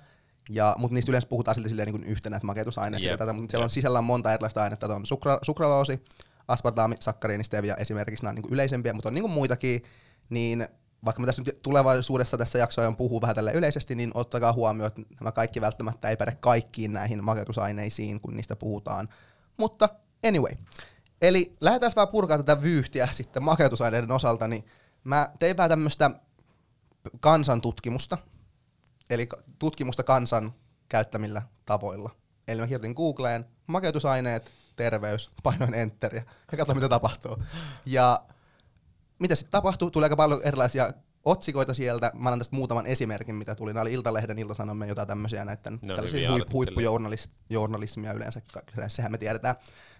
[0.50, 3.18] ja, mutta niistä yleensä puhutaan silti silleen niin kuin yhtenä, että makeutusaineet, yep.
[3.18, 3.72] tätä, mutta siellä on jep.
[3.74, 4.94] sisällä monta erilaista ainetta.
[4.94, 6.04] On sukra, sukraloosi,
[6.48, 9.82] aspartaami, sakkariini, stevia esimerkiksi, nämä on niin kuin yleisempiä, mutta on niin kuin muitakin,
[10.30, 10.68] niin
[11.04, 15.14] vaikka me tässä nyt tulevaisuudessa tässä jaksoa puhuu vähän tälle yleisesti, niin ottakaa huomioon, että
[15.20, 19.08] nämä kaikki välttämättä ei päde kaikkiin näihin makeutusaineisiin, kun niistä puhutaan.
[19.56, 19.88] Mutta
[20.28, 20.52] anyway.
[21.22, 24.64] Eli lähdetään vähän purkaa tätä vyyhtiä sitten makeutusaineiden osalta, niin
[25.04, 26.10] mä tein vähän tämmöistä
[27.20, 28.18] kansantutkimusta,
[29.10, 30.52] eli tutkimusta kansan
[30.88, 32.10] käyttämillä tavoilla.
[32.48, 37.42] Eli mä kirjoitin Googleen makeutusaineet, terveys, painoin enteriä ja katsoin mitä tapahtuu.
[37.86, 38.20] Ja
[39.18, 39.90] mitä sitten tapahtuu?
[39.90, 40.92] Tuli aika paljon erilaisia
[41.24, 42.10] otsikoita sieltä.
[42.14, 43.72] Mä annan tästä muutaman esimerkin, mitä tuli.
[43.72, 48.40] Nämä oli Iltalehden, Iltasanomme, jotain tämmöisiä tällaisia hyviä huip, huippujournalismia yleensä.
[48.88, 49.54] Sehän me tiedetään,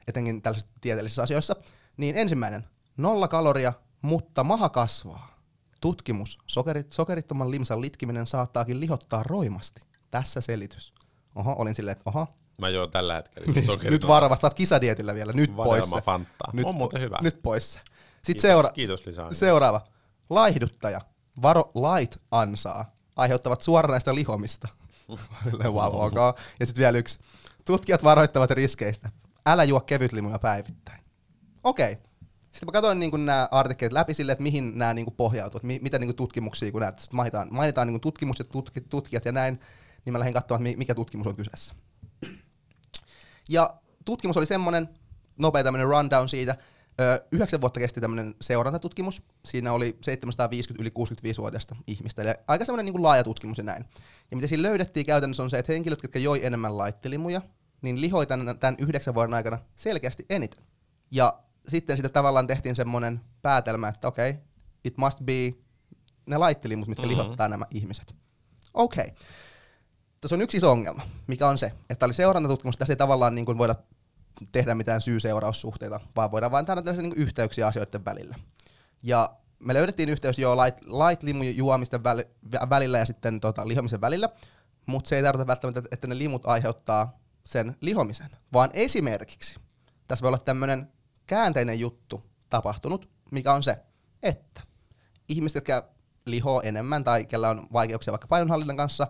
[0.09, 1.57] etenkin tällaisissa tieteellisissä asioissa.
[1.97, 2.65] Niin ensimmäinen,
[2.97, 5.37] nolla kaloria, mutta maha kasvaa.
[5.81, 6.39] Tutkimus.
[6.47, 9.81] Sokerit, sokerittoman limsan litkiminen saattaakin lihottaa roimasti.
[10.11, 10.95] Tässä selitys.
[11.35, 12.27] Oho, olin silleen, että oho,
[12.59, 13.91] Mä juon tällä hetkellä sokerit.
[14.01, 15.91] nyt varovasti, sä oot kisadietillä vielä, nyt pois.
[16.05, 16.51] Fanttaa.
[16.53, 17.19] Nyt, On muuten hyvä.
[17.21, 17.79] Nyt pois.
[18.27, 19.33] Sitten Kiitos- seura- Kiitos lisää.
[19.33, 19.85] seuraava.
[20.31, 21.01] Laihduttaja.
[21.43, 22.93] Varo light ansaa.
[23.17, 24.69] Aiheuttavat suoranaista lihomista.
[25.65, 26.15] Wow, ok.
[26.61, 27.19] Ja sitten vielä yksi.
[27.65, 29.11] Tutkijat varoittavat riskeistä.
[29.47, 31.01] Älä juo kevytlimuja päivittäin.
[31.65, 31.93] Okei.
[31.93, 32.05] Okay.
[32.51, 35.79] Sitten mä katsoin niin nämä artikkelit läpi sille, että mihin nämä niin pohjautuu, että mi-
[35.83, 39.61] mitä niin tutkimuksia, kun näet, mainitaan, mainitaan niin tutkimus ja tutki, tutkijat ja näin,
[40.05, 41.75] niin mä lähdin katsomaan, mikä tutkimus on kyseessä.
[43.49, 44.89] Ja tutkimus oli semmoinen,
[45.39, 46.57] nopea tämmöinen rundown siitä,
[47.33, 49.23] Yhdeksän vuotta kesti tämmöinen seurantatutkimus.
[49.45, 52.23] Siinä oli 750 yli 65-vuotiaista ihmistä.
[52.23, 53.85] Eli aika semmoinen niin kuin laaja tutkimus ja näin.
[54.31, 57.41] Ja mitä siinä löydettiin käytännössä on se, että henkilöt, jotka joi enemmän laittelimuja,
[57.83, 60.65] niin lihoi tämän, tämän yhdeksän vuoden aikana selkeästi eniten.
[61.11, 64.43] Ja sitten sitä tavallaan tehtiin semmoinen päätelmä, että okei, okay,
[64.85, 65.55] it must be
[66.27, 67.19] ne laittelimut, mitkä mm-hmm.
[67.19, 68.15] lihottaa nämä ihmiset.
[68.75, 69.05] Okei.
[69.05, 69.17] Okay.
[70.21, 73.47] Tässä on yksi iso ongelma, mikä on se, että oli seurantatutkimus, tässä ei tavallaan niin
[73.47, 73.75] kuin voida
[74.53, 78.37] tehdä mitään syy-seuraussuhteita, vaan voidaan vain tehdä tällaisia niin yhteyksiä asioiden välillä.
[79.03, 83.69] Ja me löydettiin yhteys jo light, light limun juomisten väli, vä- välillä ja sitten tota,
[83.69, 84.29] lihomisen välillä,
[84.87, 89.59] mutta se ei tarkoita välttämättä, että ne limut aiheuttaa sen lihomisen, vaan esimerkiksi
[90.09, 90.93] tässä voi olla tämmöinen
[91.27, 93.79] käänteinen juttu tapahtunut, mikä on se,
[94.23, 94.63] että
[95.29, 95.89] ihmiset, jotka
[96.27, 99.07] lihoo enemmän tai kellä on vaikeuksia vaikka painonhallinnan kanssa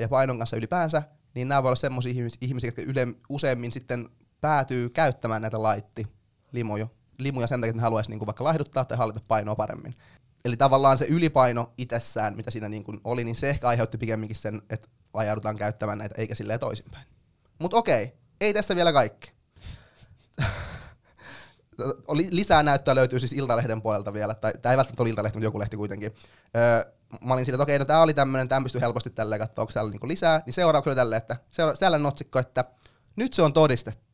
[0.00, 1.02] ja painon kanssa ylipäänsä,
[1.34, 4.08] niin nämä voi olla semmoisia ihmisiä, jotka yle, useimmin sitten
[4.40, 6.06] päätyy käyttämään näitä laitti
[6.52, 6.86] limuja,
[7.18, 9.94] limuja sen takia, että ne haluaisi niinku vaikka laihduttaa tai hallita painoa paremmin.
[10.44, 14.62] Eli tavallaan se ylipaino itsessään, mitä siinä niinku oli, niin se ehkä aiheutti pikemminkin sen,
[14.70, 17.06] että ajaudutaan käyttämään näitä, eikä silleen toisinpäin.
[17.58, 19.32] Mutta okei, ei tässä vielä kaikki.
[22.30, 25.58] Lisää näyttöä löytyy siis Iltalehden puolelta vielä, tai tämä ei välttämättä ole Iltalehti, mutta joku
[25.58, 26.14] lehti kuitenkin.
[26.56, 26.92] Öö,
[27.24, 29.72] mä olin siinä, että okei, no tämä oli tämmöinen, tämä pystyy helposti tälleen katsoa, onko
[29.72, 32.64] täällä niinku lisää, niin seuraavaksi oli tälleen, että seura- tällainen otsikko, että
[33.16, 34.09] nyt se on todistettu.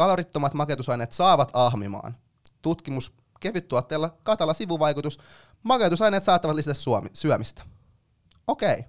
[0.00, 2.16] Kalorittomat makeutusaineet saavat ahmimaan.
[2.62, 5.18] Tutkimus kevyttuotteella, katala sivuvaikutus.
[5.62, 7.62] Makeutusaineet saattavat lisätä suomi, syömistä.
[8.46, 8.84] Okei.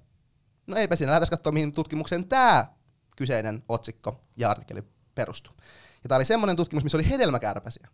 [0.67, 1.11] No eipä siinä.
[1.11, 2.65] Lähdetään katsoa, mihin tutkimukseen tämä
[3.17, 4.83] kyseinen otsikko ja artikkeli
[5.15, 5.53] perustuu.
[6.03, 7.87] Ja tämä oli semmoinen tutkimus, missä oli hedelmäkärpäsiä.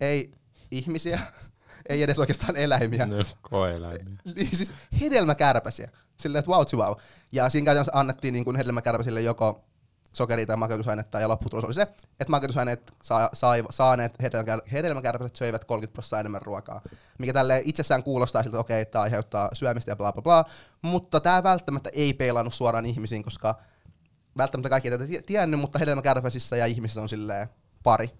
[0.00, 0.32] Ei
[0.70, 1.20] ihmisiä,
[1.88, 3.06] ei edes oikeastaan eläimiä.
[3.06, 4.18] No, koeläimiä.
[4.34, 5.90] Niin siis hedelmäkärpäsiä.
[6.20, 6.96] Silleen, että wow, wow.
[7.32, 9.64] Ja siinä käytännössä annettiin niin kuin hedelmäkärpäsille joko
[10.18, 15.64] sokeria tai makeutusainetta, ja lopputulos oli se, että makeutusaineet saa, sai, saaneet hedelmäkär, hedelmäkärpäset söivät
[15.64, 16.80] 30 prosenttia enemmän ruokaa.
[17.18, 20.44] Mikä tälle itsessään kuulostaa siltä, että okei, tämä aiheuttaa syömistä ja bla bla bla,
[20.82, 23.54] mutta tämä välttämättä ei peilannut suoraan ihmisiin, koska
[24.38, 27.48] välttämättä kaikki ei tätä tie- tiennyt, mutta hedelmäkärpäsissä ja ihmisissä on silleen
[27.82, 28.10] pari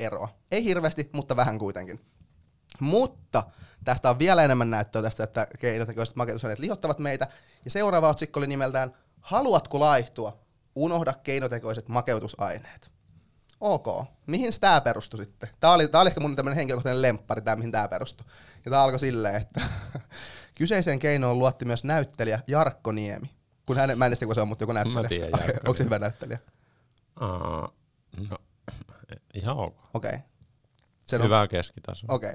[0.00, 0.28] eroa.
[0.50, 2.00] Ei hirveästi, mutta vähän kuitenkin.
[2.80, 3.42] Mutta
[3.84, 7.26] tästä on vielä enemmän näyttöä tästä, että keinotekoiset makeutusaineet lihottavat meitä.
[7.64, 8.92] Ja seuraava otsikko oli nimeltään
[9.26, 10.45] Haluatko laihtua?
[10.76, 12.90] Unohda keinotekoiset makeutusaineet.
[13.60, 13.86] Ok.
[14.26, 15.48] Mihin tämä perustui sitten?
[15.60, 18.26] Tämä oli, tää oli ehkä mun tämmöinen henkilökohtainen lemppari, tämä mihin tämä perustui.
[18.64, 19.60] Ja tämä alkoi silleen, että
[20.58, 23.30] kyseiseen keinoon luotti myös näyttelijä Jarkko Niemi.
[23.66, 25.08] Kun hän, mä en tiedä, se on, mutta joku näyttelijä.
[25.08, 26.38] tiedän Jarkko Onko se hyvä näyttelijä?
[27.16, 27.72] Aa,
[28.30, 28.38] no,
[29.34, 29.74] ihan ok.
[29.94, 30.18] Okei.
[31.14, 31.24] Okay.
[31.24, 32.06] Hyvä keskitaso.
[32.08, 32.34] Okei.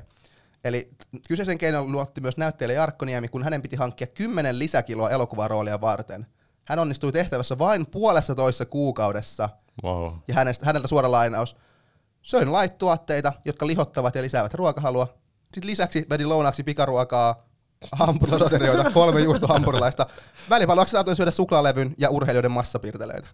[0.63, 0.89] Eli
[1.27, 6.27] kyseisen keinon luotti myös näyttelijä Jarkko Niemi, kun hänen piti hankkia 10 lisäkiloa elokuvaroolia varten.
[6.65, 9.49] Hän onnistui tehtävässä vain puolessa toissa kuukaudessa,
[9.83, 10.11] Wow.
[10.27, 11.55] ja hänestä, häneltä suora lainaus.
[12.21, 15.07] Söin laittuotteita, jotka lihottavat ja lisäävät ruokahalua.
[15.53, 17.45] Sitten lisäksi vedin lounaaksi pikaruokaa,
[17.91, 20.05] hampurilasoterioita, kolme juustohampurilaista.
[20.49, 23.27] Välipaloksi saatoin syödä suklaalevyn ja urheilijoiden massapiirteleitä.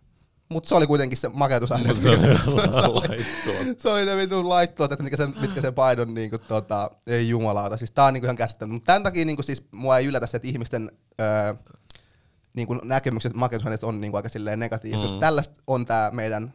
[0.50, 1.94] Mutta se oli kuitenkin se makeutusaine.
[1.96, 3.26] Se oli
[3.78, 7.78] se, oli, ne vitun laittoot, että mitkä sen, mitkä sen paidon niinku, tota, ei jumalauta.
[7.78, 8.74] Siis tää on niinku ihan käsittämätöntä.
[8.74, 11.54] Mutta tämän takia niinku, siis, mua ei yllätä se, että ihmisten öö,
[12.58, 15.04] niinku, näkemykset makeutusaineista on niinku, aika silleen negatiivista.
[15.04, 15.08] Mm.
[15.08, 16.54] Koska tällaista on tämä meidän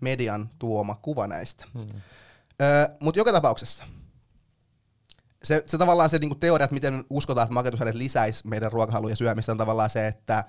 [0.00, 1.64] median tuoma kuva näistä.
[1.74, 1.86] Mm.
[2.62, 3.84] Öö, Mutta joka tapauksessa,
[5.42, 9.52] se, se tavallaan se niinku teoria, että miten uskotaan, että makeutusaineet lisäisi meidän ruokahaluja syömistä,
[9.52, 10.44] on tavallaan se, että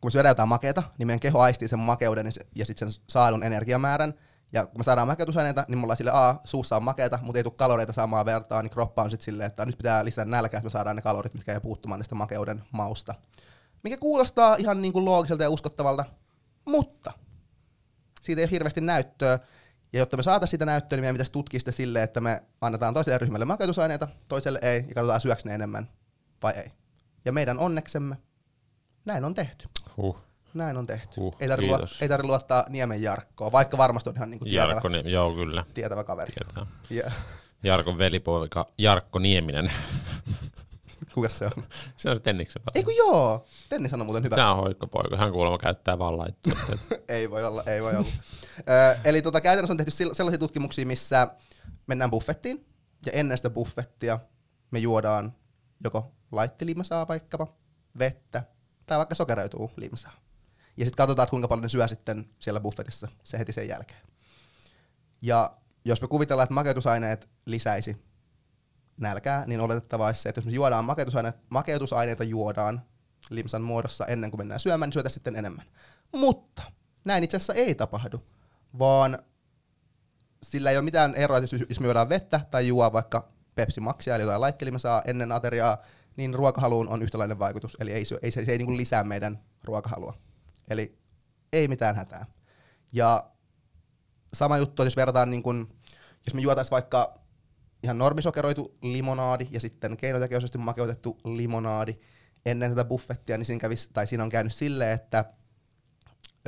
[0.00, 3.42] kun me syödään jotain makeata, niin meidän keho aistii sen makeuden ja, sitten sen saadun
[3.42, 4.14] energiamäärän.
[4.52, 7.42] Ja kun me saadaan makeutusaineita, niin me ollaan sille, a, suussa on makeata, mutta ei
[7.42, 10.66] tule kaloreita saamaan vertaa, niin kroppa on sitten silleen, että nyt pitää lisätä nälkää, että
[10.66, 13.14] me saadaan ne kalorit, mitkä ei puuttumaan tästä makeuden mausta.
[13.82, 16.04] Mikä kuulostaa ihan niin kuin loogiselta ja uskottavalta,
[16.64, 17.12] mutta
[18.20, 19.38] siitä ei ole hirveästi näyttöä.
[19.92, 22.94] Ja jotta me saataisiin sitä näyttöä, niin meidän pitäisi tutkia sitä silleen, että me annetaan
[22.94, 25.88] toiselle ryhmälle makeutusaineita, toiselle ei, ja katsotaan syöks ne enemmän
[26.42, 26.70] vai ei.
[27.24, 28.16] Ja meidän onneksemme
[29.04, 29.68] näin on tehty.
[29.96, 30.16] Huh.
[30.54, 31.20] Näin on tehty.
[31.20, 34.88] Huh, ei, tarvitse ei tarvitse luottaa Niemen Jarkkoon, vaikka varmasti on ihan niinku tietävä, Jarkko,
[34.88, 36.32] joo kyllä, tietävä kaveri.
[36.32, 36.66] tietää.
[36.92, 37.14] Yeah.
[37.62, 39.72] Jarkon velipoika Jarkko Nieminen.
[41.20, 41.64] Kuka se on?
[41.96, 44.36] se on se Tenniksen Ei kun joo, Tenni sanoi muuten hyvä.
[44.36, 45.16] Se on hoikkopoika.
[45.16, 46.58] Hän kuulemma käyttää vaan laitteet.
[47.08, 48.08] ei voi olla, ei voi olla.
[48.58, 51.28] Ö, eli tota, käytännössä on tehty sel- sellaisia tutkimuksia, missä
[51.86, 52.66] mennään buffettiin,
[53.06, 54.18] ja ennen sitä buffettia
[54.70, 55.32] me juodaan
[55.84, 57.46] joko laittelimasaa vaikkapa,
[57.98, 58.42] vettä,
[58.86, 60.12] tai vaikka sokeroituu limasaa.
[60.76, 64.00] Ja sitten katsotaan, että kuinka paljon ne syö sitten siellä buffetissa se heti sen jälkeen.
[65.22, 68.09] Ja jos me kuvitellaan, että makeutusaineet lisäisi
[69.00, 72.82] nälkää, niin oletettavaa olisi se, että jos me juodaan makeutusaineita, makeutusaineita juodaan
[73.30, 75.66] limsan muodossa ennen kuin mennään syömään, niin syötä sitten enemmän.
[76.12, 76.62] Mutta
[77.06, 78.26] näin itse asiassa ei tapahdu,
[78.78, 79.18] vaan
[80.42, 84.14] sillä ei ole mitään eroa, että jos- me juodaan vettä tai juo vaikka Pepsi Maxia,
[84.14, 85.78] eli jotain laittelimasaa ennen ateriaa,
[86.16, 89.38] niin ruokahaluun on yhtäläinen vaikutus, eli ei, se- ei, se, se ei niin lisää meidän
[89.64, 90.14] ruokahalua.
[90.70, 90.98] Eli
[91.52, 92.26] ei mitään hätää.
[92.92, 93.30] Ja
[94.34, 95.68] sama juttu, jos verrataan, niin kun,
[96.26, 97.19] jos me juotaisiin vaikka
[97.82, 101.96] ihan normisokeroitu limonaadi ja sitten keinotekoisesti makeutettu limonaadi
[102.46, 105.24] ennen tätä buffettia, niin siinä, kävis, tai siinä on käynyt silleen, että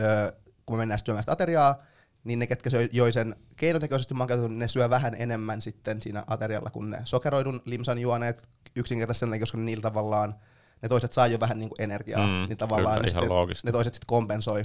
[0.00, 0.32] öö,
[0.66, 1.82] kun me mennään syömään sitä ateriaa,
[2.24, 6.70] niin ne, ketkä söi, joi sen keinotekoisesti makeutetun, ne syö vähän enemmän sitten siinä aterialla
[6.70, 10.34] kuin ne sokeroidun limsan juoneet yksinkertaisesti koska niillä tavallaan
[10.82, 13.68] ne toiset saa jo vähän niin kuin energiaa, Mm, niin tavallaan kyllä, ne, sitten, loogista.
[13.68, 14.62] ne toiset sitten kompensoi,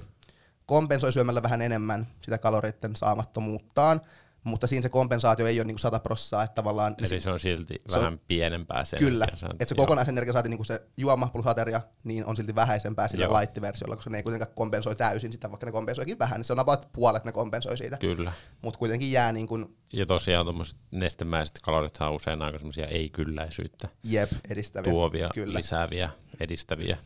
[0.65, 4.01] kompensoi syömällä vähän enemmän sitä kaloreiden saamattomuuttaan,
[4.47, 7.39] mutta siinä se kompensaatio ei ole niin kuin 100 prossaa, että tavallaan Eli se on
[7.39, 8.97] silti se on- vähän pienempää se.
[8.97, 9.85] Kyllä, että se Joo.
[9.85, 14.17] kokonaisenergia saati niinku se juoma plus ateria, niin on silti vähäisempää sillä laittiversiolla, koska ne
[14.17, 17.31] ei kuitenkaan kompensoi täysin sitä, vaikka ne kompensoikin vähän, niin se on about puolet ne
[17.31, 18.31] kompensoi siitä, Kyllä.
[18.61, 23.87] mutta kuitenkin jää niin kuin Ja tosiaan tuommoiset nestemäiset kalorit on usein aika semmoisia ei-kylläisyyttä
[24.03, 24.91] jep edistäviä.
[24.91, 25.57] tuovia, Kyllä.
[25.59, 26.97] lisääviä, edistäviä.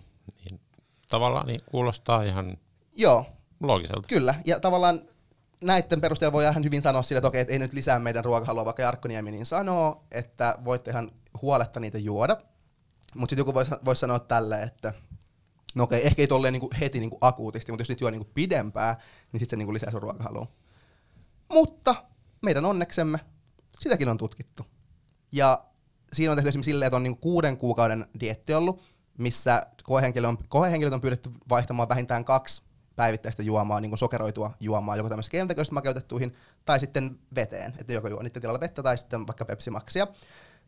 [0.46, 0.60] Niin
[1.10, 2.58] tavallaan niin kuulostaa ihan
[2.96, 3.26] Joo,
[3.64, 4.08] loogiselta.
[4.08, 5.02] kyllä, ja tavallaan
[5.64, 8.66] näiden perusteella voi ihan hyvin sanoa sille, että okei, että ei nyt lisää meidän ruokahalua,
[8.66, 12.38] vaikka Jarkko Niemi niin sanoo, että voitte ihan huoletta niitä juoda,
[13.16, 14.94] mutta sitten joku voisi vois sanoa tälle, että
[15.76, 18.96] no okei, ehkä ei tolleen niinku heti niinku akuutisti, mutta jos niitä juo niinku pidempää,
[19.32, 20.48] niin sitten se niinku lisää sun ruokahalua.
[21.50, 21.96] Mutta
[22.42, 23.20] meidän onneksemme
[23.80, 24.66] sitäkin on tutkittu.
[25.32, 25.66] Ja
[26.14, 28.84] siinä on tehty esimerkiksi silleen, että on niinku kuuden kuukauden dietti ollut,
[29.18, 32.64] missä koehenkilöt on, koehenkilöt on pyydetty vaihtamaan vähintään kaksi
[33.02, 36.34] päivittäistä juomaa, niin kuin sokeroitua juomaa, joko tämmöistä keinotekoisesti makeutettuihin,
[36.66, 40.08] tai sitten veteen, että joko juo niiden tilalla vettä tai sitten vaikka Pepsi Maxia.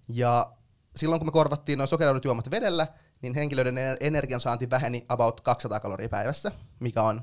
[0.08, 0.54] Ja
[0.96, 2.88] silloin kun me korvattiin nuo sokeroidut juomat vedellä,
[3.22, 7.22] niin henkilöiden ener- energiansaanti väheni about 200 kaloria päivässä, mikä on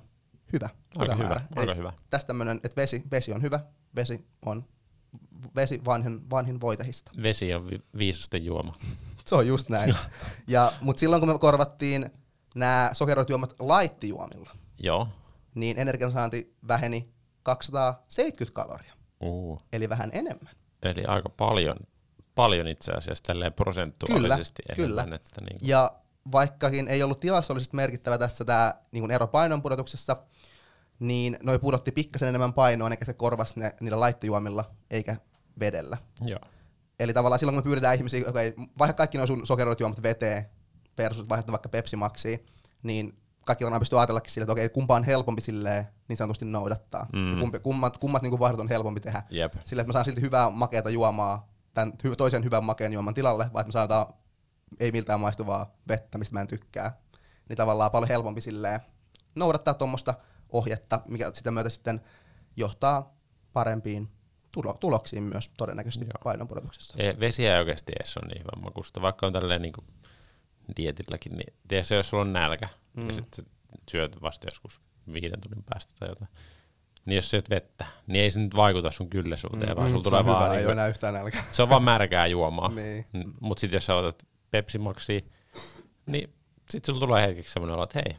[0.53, 0.69] hyvä.
[0.97, 1.41] Aika hyvä, määrä.
[1.57, 1.93] aika Eli hyvä.
[2.11, 3.61] Tästä tämmönen, että vesi, vesi on hyvä,
[3.97, 4.65] vesi on
[5.57, 7.13] vesi vanhin, vanhin voitehista.
[7.23, 8.75] Vesi on vi- viisasten juoma.
[9.27, 9.95] Se on just näin.
[10.47, 12.11] ja, mutta silloin kun me korvattiin
[12.55, 15.09] nämä sokeroidut juomat laittijuomilla, Joo.
[15.55, 17.13] niin energiansaanti väheni
[17.43, 19.63] 270 kaloria, Uh.
[19.73, 20.55] eli vähän enemmän.
[20.83, 21.77] Eli aika paljon,
[22.35, 25.17] paljon itse asiassa tälleen prosentuaalisesti Kyllä, enemmän.
[25.17, 25.93] Että niin Ja
[26.33, 30.17] vaikkakin ei ollut tilastollisesti merkittävä tässä tämä niin ero painonpudotuksessa,
[30.99, 35.17] niin noi pudotti pikkasen enemmän painoa, ne ketkä korvas ne niillä laittojuomilla eikä
[35.61, 35.99] vedellä.
[36.21, 36.41] Joo.
[37.01, 40.45] Eli tavallaan silloin, kun me pyydetään ihmisiä, okay, vaikka kaikki nuo sun sokeroidut juomat veteen
[40.99, 42.47] versus vaihdetaan vaikka Pepsi Maxiin,
[42.83, 47.07] niin kaikki varmaan pystyy ajatellakin sille, että okei, kumpa on helpompi silleen niin sanotusti noudattaa.
[47.13, 47.33] Mm.
[47.33, 49.23] Ja kumpi, kummat, kummat niin vaihdot on helpompi tehdä.
[49.31, 49.53] Jep.
[49.65, 53.61] Sillä, että mä saan silti hyvää makeata juomaa tämän toisen hyvän makeen juoman tilalle, vai
[53.61, 54.15] että me saadaan
[54.81, 56.97] ei miltään maistuvaa vettä, mistä mä en tykkää.
[57.49, 58.81] Niin tavallaan paljon helpompi silleen
[59.35, 60.15] noudattaa tuommoista
[60.49, 62.01] ohjetta, mikä sitä myötä sitten
[62.57, 63.15] johtaa
[63.53, 64.09] parempiin
[64.53, 66.21] tulo- tuloksiin myös todennäköisesti Joo.
[66.25, 66.95] painonpudotuksessa.
[66.99, 69.73] Ei, vesi ei oikeasti edes ole niin hyvän makusta, vaikka on tälleen niin
[70.77, 73.09] dietilläkin, niin tiedätkö, jos sulla on nälkä mm.
[73.09, 73.47] ja sitten
[73.91, 74.81] syöt vasta joskus
[75.13, 76.31] viiden tunnin päästä tai jotain,
[77.05, 80.09] niin jos syöt vettä, niin ei se nyt vaikuta sun kylläisyyteen, mm, vaan sulla se
[80.09, 81.45] tulee on vaan hyvä, ei niin ole enää yhtään nälkää.
[81.53, 82.69] se on vaan märkää juomaa.
[82.69, 83.07] Niin.
[83.13, 85.21] Mm, Mut sitten jos sä otat Pepsi Maxia,
[86.07, 86.35] niin
[86.71, 88.17] sit sulla tulee hetkeksi semmoinen olo, että hei,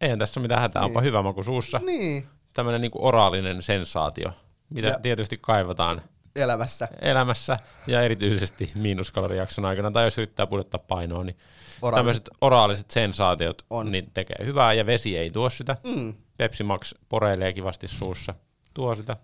[0.00, 1.80] eihän tässä ole mitään hätää, onpa hyvä maku suussa.
[1.86, 4.32] Niin, Tämmöinen niinku oraalinen sensaatio,
[4.70, 6.02] mitä Ja- tietysti kaivataan
[6.36, 6.88] elämässä.
[7.00, 11.36] elämässä ja erityisesti miinuskalorijakson aikana, tai jos yrittää pudottaa painoa, niin
[11.82, 11.98] Oraaliset.
[12.00, 13.92] tämmöiset oraaliset sensaatiot On.
[13.92, 15.76] niin tekee hyvää, ja vesi ei tuo sitä.
[15.96, 16.14] Mm.
[16.36, 18.34] Pepsi Max poreilee kivasti suussa,
[18.74, 19.16] tuo sitä.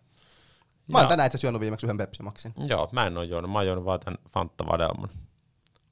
[0.88, 2.54] Mä oon Ja- tänään itse juonut viimeksi yhden Pepsi Maxin.
[2.66, 5.10] Joo, mä en oo juonut, mä oon juonut vaan tämän Fanta Vadelman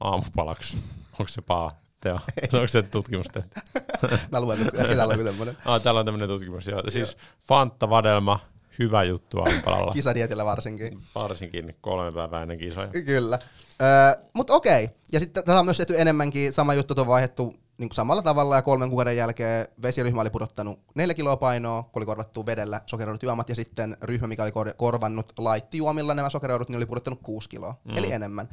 [0.00, 0.76] aamupalaksi.
[1.18, 2.18] Onko se paha teo?
[2.52, 3.60] Onko se tutkimus tehty?
[4.32, 6.82] Mä luen, että täällä on joku tämmönen Ah, täällä on tämmönen tutkimus, joo.
[6.88, 7.16] Siis
[7.48, 8.38] Fanta Vadelma,
[8.78, 9.92] hyvä juttu aamupalalla.
[9.92, 10.98] kisadietillä varsinkin.
[11.14, 12.88] Varsinkin kolme päivää ennen kisoja.
[12.88, 13.38] Kyllä.
[13.82, 14.88] Öö, Mutta okei.
[15.12, 16.52] Ja sitten tätä on myös tehty enemmänkin.
[16.52, 20.80] Sama juttu on vaihdettu niin kuin samalla tavalla ja kolmen kuukauden jälkeen vesiryhmä oli pudottanut
[20.94, 24.74] neljä kiloa painoa, kun oli korvattu vedellä sokeroidut juomat, ja sitten ryhmä, mikä oli kor-
[24.76, 27.96] korvannut laittijuomilla nämä sokeroidut, niin oli pudottanut kuusi kiloa, mm.
[27.96, 28.48] eli enemmän.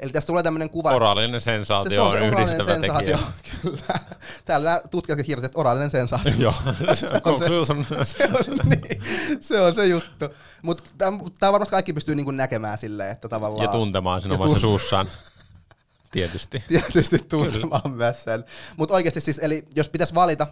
[0.00, 3.16] Eli tästä tulee tämmöinen kuva, Oraalinen se, sensaatio se on se on oraalinen yhdistävä sensaatio,
[3.16, 3.32] tekijä.
[3.62, 4.00] kyllä.
[4.44, 6.32] Täällä nämä tutkijat kirjoittavat, että oraalinen sensaatio.
[6.38, 7.46] Joo, se on se-
[8.04, 9.02] se, on, niin,
[9.40, 10.24] se on se juttu.
[10.62, 10.84] Mutta
[11.40, 13.62] tämä varmasti kaikki pystyy niinku näkemään silleen, että tavallaan...
[13.62, 15.08] Ja tuntemaan sen omassa tun- suussaan.
[16.14, 16.64] Tietysti.
[16.68, 18.44] tietysti tuntemaan myös sen.
[18.76, 20.46] Mutta oikeasti siis, eli jos pitäisi valita,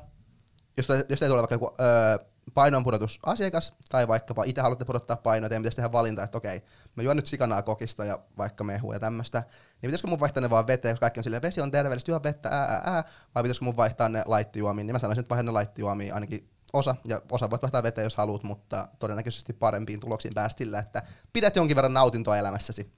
[0.76, 2.18] jos, jos teillä tulee vaikka joku öö,
[2.54, 6.62] painonpudotusasiakas, tai vaikkapa itse haluatte pudottaa painoa, teidän pitäisi tehdä valinta, että okei,
[6.96, 10.50] mä juon nyt sikanaa kokista ja vaikka mehua ja tämmöistä, niin pitäisikö mun vaihtaa ne
[10.50, 13.42] vaan veteen, jos kaikki on silleen, vesi on terveellistä, juo vettä, ää, ää, ää, vai
[13.42, 17.22] pitäisikö mun vaihtaa ne laittijuomiin, niin mä sanoisin, että vaihda ne laittijuomiin ainakin osa, ja
[17.30, 21.76] osa voit vaihtaa veteen, jos haluat, mutta todennäköisesti parempiin tuloksiin päästä sillä, että pidät jonkin
[21.76, 22.92] verran nautintoa elämässäsi.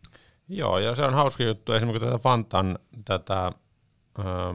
[0.49, 1.73] Joo, ja se on hauska juttu.
[1.73, 3.53] Esimerkiksi tätä Fantan tätä
[4.19, 4.55] öö,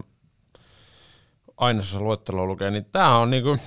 [1.58, 3.58] ainesosa luettelua lukee, niin tämä on niinku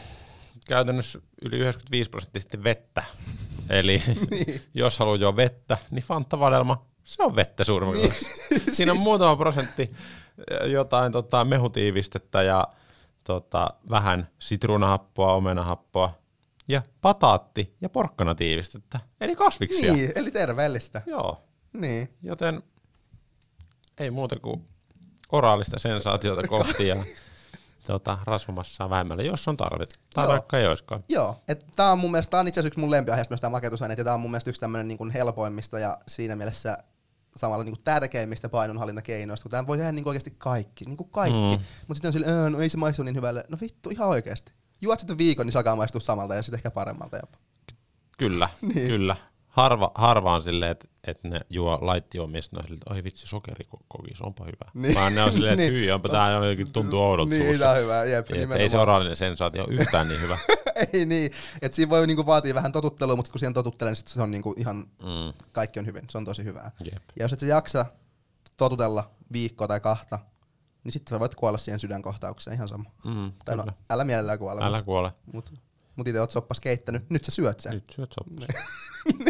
[0.68, 3.04] käytännössä yli 95 prosenttisesti vettä.
[3.70, 4.02] Eli
[4.74, 8.26] jos haluaa juo vettä, niin Fanta Vadelma, se on vettä suurimmaksi.
[8.50, 8.74] Niin.
[8.74, 9.90] Siinä on muutama prosentti
[10.66, 12.68] jotain tota, mehutiivistettä ja
[13.24, 16.14] tota, vähän sitruunahappoa, omenahappoa
[16.68, 19.00] ja pataatti- ja porkkanatiivistettä.
[19.20, 19.92] Eli kasviksia.
[19.92, 21.02] Niin, eli terveellistä.
[21.06, 21.42] Joo.
[21.72, 22.08] Niin.
[22.22, 22.62] Joten
[23.98, 24.68] ei muuta kuin
[25.32, 26.96] oraalista sensaatiota kohti ja
[27.86, 29.84] tota, rasvamassaa vähemmälle, jos on tarve.
[30.14, 30.32] Tai Joo.
[30.32, 31.04] vaikka ei olisikaan.
[31.08, 33.50] Joo, että tää on mun mielestä, tää on itse asiassa yksi mun lempiaiheesta myös tää
[33.50, 36.78] makeutusaineet, ja tää on mun mielestä yksi tämmönen niin helpoimmista ja siinä mielessä
[37.36, 41.56] samalla niin tärkeimmistä painonhallintakeinoista, kun tämä voi tehdä niin oikeasti kaikki, niin kaikki.
[41.56, 41.64] Mm.
[41.88, 43.44] Mutta sitten on sille, "Ää, no ei se maistu niin hyvälle.
[43.48, 44.52] No vittu, ihan oikeasti.
[44.80, 47.38] Juot sitten viikon, niin se alkaa maistua samalta ja sitten ehkä paremmalta jopa.
[48.18, 48.88] Kyllä, Niin.
[48.88, 49.16] kyllä.
[49.52, 54.20] Harva, harva on silleen, että et ne juo laittijuomia, sitten ne että oi vitsi, sokerikokis,
[54.20, 54.70] onpa hyvä.
[54.74, 54.94] Niin.
[54.94, 55.72] Vaan ne on silleen, että Niin.
[55.74, 57.58] hyi, onpa tää jotenkin tuntuu oudolta Niin, suussa.
[57.64, 58.82] tää on hyvä, jep, Et ei se nimenomaan.
[58.82, 60.38] oraalinen sensaatio yhtään niin hyvä.
[60.92, 61.30] ei niin,
[61.62, 64.30] että siinä voi niinku vaatia vähän totuttelua, mutta kun siihen totuttelee, niin sit se on
[64.30, 66.70] niinku ihan, Mm, kaikki on hyvin, se on tosi hyvää.
[66.84, 67.02] jep.
[67.18, 67.86] Ja jos et sä jaksa
[68.56, 70.18] totutella viikkoa tai kahta,
[70.84, 72.90] niin sitten sä voit kuolla siihen sydänkohtaukseen ihan sama.
[73.06, 74.64] Mm, Tai no, älä mielellään kuole.
[74.64, 75.12] Älä kuole.
[75.32, 75.52] Mut,
[75.96, 77.72] mut itse oot soppas keittänyt, nyt sä syöt sen.
[77.72, 78.46] Nyt syöt soppas.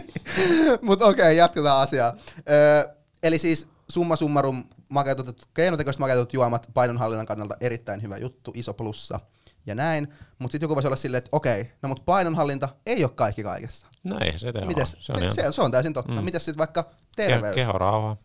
[0.83, 2.17] Mutta okei, okay, jatketaan asiaa.
[2.51, 8.75] Öö, eli siis summa summarum, makeutetut, keinotekoiset makeutetut juomat painonhallinnan kannalta erittäin hyvä juttu, iso
[8.75, 9.21] plussa
[9.67, 10.09] ja näin.
[10.39, 13.87] Mutta sitten joku voisi olla silleen, että okei, no mutta painonhallinta ei ole kaikki kaikessa.
[14.05, 16.13] No ei se tee Mites, Se on ihan se, se on täysin totta.
[16.13, 16.25] Mm.
[16.25, 17.67] Mites sitten vaikka ke- terveys, keho.
[17.67, 18.17] kehorauha.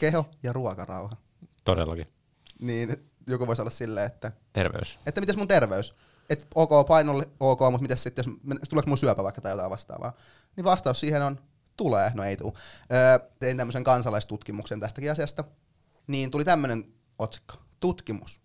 [0.00, 1.16] keho ja ruokarauha?
[1.64, 2.08] Todellakin.
[2.60, 4.98] Niin joku voisi olla silleen, että, Terveys.
[5.06, 5.94] että mitäs mun terveys?
[6.32, 10.12] Et ok painolle, ok, mutta mitäs sitten, jos, tuleeko mun syöpä vaikka tai jotain vastaavaa?
[10.56, 11.38] Niin vastaus siihen on,
[11.76, 12.56] tulee, no ei tuu.
[12.92, 15.44] Öö, tein tämmöisen kansalaistutkimuksen tästäkin asiasta.
[16.06, 16.84] Niin tuli tämmöinen
[17.18, 18.40] otsikko, tutkimus.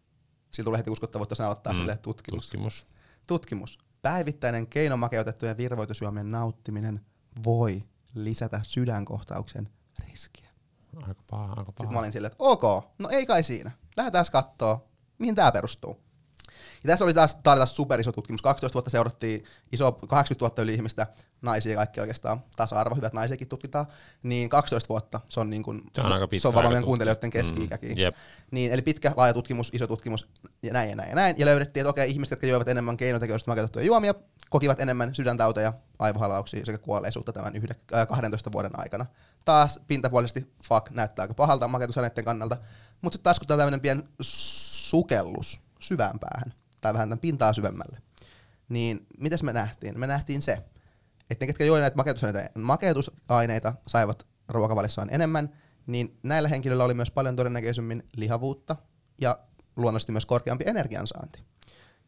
[0.51, 2.43] Sillä tuli heti uskottavuutta sanoa ottaa mm, silleen tutkimus.
[2.45, 2.85] Tutkimus.
[3.27, 3.77] Tutkimus.
[4.01, 7.05] Päivittäinen keinomakeutettujen virvoitusjuomien nauttiminen
[7.45, 7.83] voi
[8.15, 9.69] lisätä sydänkohtauksen
[10.07, 10.49] riskiä.
[10.95, 11.99] Aika paha, aika Sitten mä paha.
[11.99, 12.63] olin silleen, että ok,
[12.99, 13.71] no ei kai siinä.
[13.97, 16.06] Lähdetään kattoo, mihin tämä perustuu.
[16.83, 18.41] Ja tässä oli taas, tää oli taas superiso tutkimus.
[18.41, 21.07] 12 vuotta seurattiin iso 80 000 yli ihmistä,
[21.41, 23.85] naisia kaikki oikeastaan, tasa-arvo, hyvät naisiakin tutkitaan,
[24.23, 27.29] niin 12 vuotta, se on, niin kuin, Se on aika se on varmaan meidän kuuntelijoiden
[27.29, 27.89] keski-ikäkin.
[27.89, 28.15] Mm, jep.
[28.51, 30.27] Niin, eli pitkä, laaja tutkimus, iso tutkimus,
[30.63, 31.35] ja näin ja näin ja näin.
[31.37, 34.13] Ja löydettiin, että okei, ihmiset, jotka juovat enemmän keinotekoisesti makeutettuja juomia,
[34.49, 39.05] kokivat enemmän sydäntauteja, aivohalauksia sekä kuolleisuutta tämän yhden, äh, 12 vuoden aikana.
[39.45, 42.57] Taas pintapuolisesti fuck näyttää aika pahalta makeutusaineiden kannalta,
[43.01, 48.01] mutta sitten taas kun tämä tämmöinen pien sukellus syvään päähän, tai vähän tämän pintaa syvemmälle,
[48.69, 49.99] niin mitäs me nähtiin?
[49.99, 50.51] Me nähtiin se,
[51.29, 55.49] että ne, ketkä joivat näitä makeutusaineita, makeutusaineita saivat ruokavalissaan enemmän,
[55.87, 58.75] niin näillä henkilöillä oli myös paljon todennäköisemmin lihavuutta
[59.21, 59.39] ja
[59.75, 61.43] luonnollisesti myös korkeampi energiansaanti.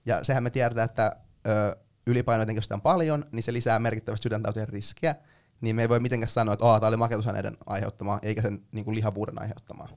[0.05, 1.15] Ja sehän me tiedetään, että
[1.47, 1.75] ö,
[2.07, 5.15] ylipaino jotenkin sitä on paljon, niin se lisää merkittävästi sydäntautien riskiä,
[5.61, 8.95] niin me ei voi mitenkään sanoa, että tämä oli makeutusaineiden aiheuttamaa, eikä sen niin kuin
[8.95, 9.89] lihavuuden aiheuttamaa.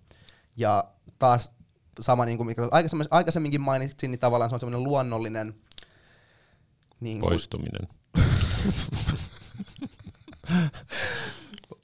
[0.57, 0.85] Ja
[1.19, 1.53] taas
[2.01, 5.55] sama, niin kuin mikä aikaisemmin, aikaisemminkin mainitsin, niin tavallaan se on semmoinen luonnollinen
[7.01, 7.89] niin kuin, Poistuminen.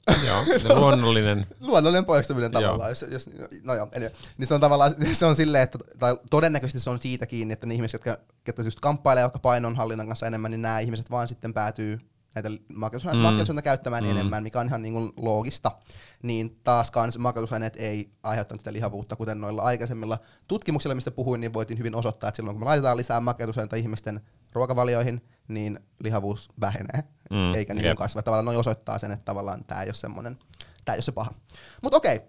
[0.25, 0.45] Joo,
[0.79, 1.47] luonnollinen.
[1.59, 2.91] luonnollinen poistuminen tavallaan.
[2.91, 3.29] Jos, jos,
[3.63, 4.11] no joo, anyway.
[4.37, 7.67] niin se on tavallaan se on silleen, että tai todennäköisesti se on siitä kiinni, että
[7.67, 11.53] ne ihmiset, jotka, jotka just kamppailee vaikka painonhallinnan kanssa enemmän, niin nämä ihmiset vaan sitten
[11.53, 11.99] päätyy
[12.35, 13.63] näitä makeutusaineita Mm.
[13.63, 14.09] käyttämään Mm.
[14.11, 15.71] enemmän, mikä on ihan niin kuin loogista.
[16.23, 20.17] Niin taaskaan makeutusaineet ei aiheuttanut sitä lihavuutta, kuten noilla aikaisemmilla
[20.47, 24.21] tutkimuksilla, mistä puhuin, niin voitiin hyvin osoittaa, että silloin kun me laitetaan lisää makeutusaineita ihmisten
[24.53, 27.97] ruokavalioihin, niin lihavuus vähenee, Mm, eikä niin jep.
[27.97, 28.21] kasva.
[28.21, 30.37] Tavallaan noin osoittaa sen, että tavallaan tämä ei ole semmoinen,
[30.85, 31.31] tämä ei ole se paha.
[31.83, 32.21] Mutta okei,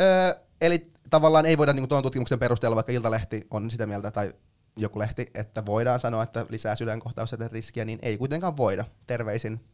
[0.00, 4.34] öö, eli tavallaan ei voida niin tuon tutkimuksen perusteella, vaikka Iltalehti on sitä mieltä, tai
[4.76, 8.84] joku lehti, että voidaan sanoa, että lisää sydänkohtausten riskiä, niin ei kuitenkaan voida.
[9.06, 9.64] Terveisin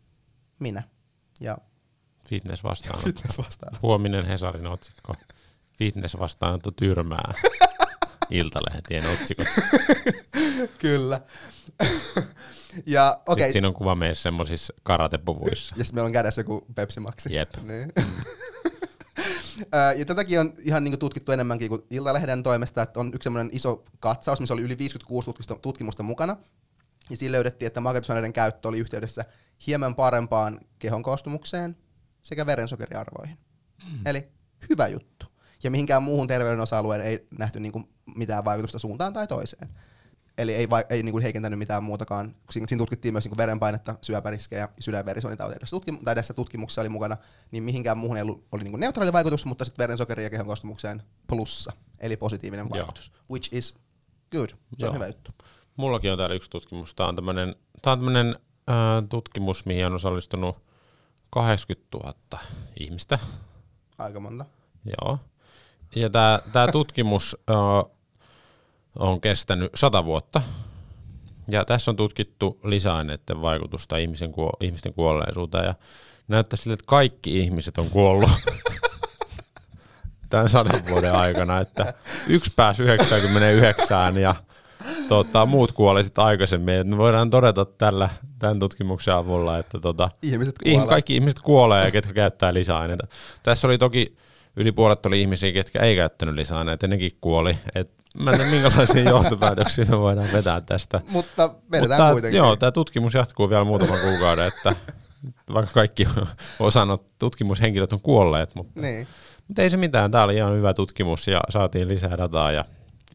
[0.59, 0.83] minä
[1.41, 1.59] ja
[2.29, 3.03] Fitness vastaan.
[3.05, 3.79] fitness vastaan.
[3.83, 5.15] Huominen Hesarin otsikko.
[5.79, 7.33] Fitness vastaanotto tyrmää.
[8.31, 9.47] Iltalehtien otsikot.
[10.79, 11.21] Kyllä.
[12.87, 13.33] ja Okay.
[13.33, 15.75] okei, Siinä on kuva meissä semmoisissa karatepuvuissa.
[15.79, 17.35] ja sitten meillä on kädessä joku Pepsi Maxi.
[17.35, 17.51] Jep.
[17.63, 17.93] Niin.
[19.97, 23.85] Ja tätäkin on ihan niin tutkittu enemmänkin kuin Iltalehden toimesta, että on yksi semmoinen iso
[24.01, 26.37] katsaus, missä oli yli 56 tutkimusta, tutkimusta mukana.
[27.11, 29.25] Ja siinä löydettiin, että makeutusaineiden käyttö oli yhteydessä
[29.67, 31.77] hieman parempaan kehon koostumukseen
[32.23, 33.39] sekä verensokeriarvoihin.
[33.93, 34.07] Mm.
[34.07, 34.29] Eli
[34.71, 35.27] hyvä juttu.
[35.63, 39.69] Ja mihinkään muuhun terveyden osa-alueen ei nähty niin kuin mitään vaikutusta suuntaan tai toiseen.
[40.39, 42.35] Eli ei, va- ei niin kuin heikentänyt mitään muutakaan.
[42.51, 45.61] Siinä, siinä tutkittiin myös niin kuin verenpainetta, syöpäriskejä, sydänverisuonitauteja.
[45.61, 47.17] Tässä, tutkim- tai tässä tutkimuksessa oli mukana,
[47.51, 50.47] niin mihinkään muuhun ei ollut, oli niin kuin neutraali vaikutus, mutta sitten verensokeri ja kehon
[50.47, 52.79] koostumukseen plussa, eli positiivinen Joo.
[52.79, 53.13] vaikutus.
[53.31, 53.75] Which is
[54.33, 54.49] good.
[54.49, 54.89] Se Joo.
[54.89, 55.31] on hyvä juttu.
[55.77, 56.95] Mullakin on täällä yksi tutkimus.
[56.95, 58.37] Tämä on tämmöinen, tää on tämmöinen
[58.71, 58.75] äh,
[59.09, 60.57] tutkimus, mihin on osallistunut
[61.31, 62.15] 80 000
[62.81, 63.19] ihmistä.
[63.99, 64.45] Aika monta.
[64.85, 65.19] Joo.
[65.97, 66.11] Ja
[66.53, 67.96] tämä tutkimus äh,
[68.99, 70.43] on kestänyt 100 vuotta.
[71.51, 75.65] Ja tässä on tutkittu lisäaineiden vaikutusta ihmisen kuo- ihmisten kuolleisuuteen.
[75.65, 75.75] Ja
[76.29, 78.31] näyttää siltä, että kaikki ihmiset on kuollut
[80.31, 81.61] tämän sadan vuoden aikana.
[81.61, 81.95] Että
[82.29, 84.35] yksi pääsi 99 ja
[85.09, 86.75] tota, muut kuoli sitten aikaisemmin.
[86.75, 90.89] Et me voidaan todeta tällä, tämän tutkimuksen avulla, että tota, Ihmiset Ih- kuolee.
[90.89, 93.07] kaikki ihmiset kuolee, ketkä käyttää lisäaineita.
[93.43, 94.17] Tässä oli toki
[94.57, 97.57] yli puolet oli ihmisiä, ketkä ei käyttänyt lisäaineita, ja nekin kuoli.
[97.75, 101.01] Et mä en tiedä, minkälaisia johtopäätöksiä me voidaan vetää tästä.
[101.09, 102.39] Mutta vedetään tää, kuitenkin.
[102.39, 104.75] Joo, tämä tutkimus jatkuu vielä muutaman kuukauden, että
[105.55, 106.09] vaikka kaikki
[106.59, 109.07] osannut tutkimushenkilöt on kuolleet, mutta, Niin.
[109.49, 110.11] mutta ei se mitään.
[110.11, 112.65] Tämä oli ihan hyvä tutkimus ja saatiin lisää dataa ja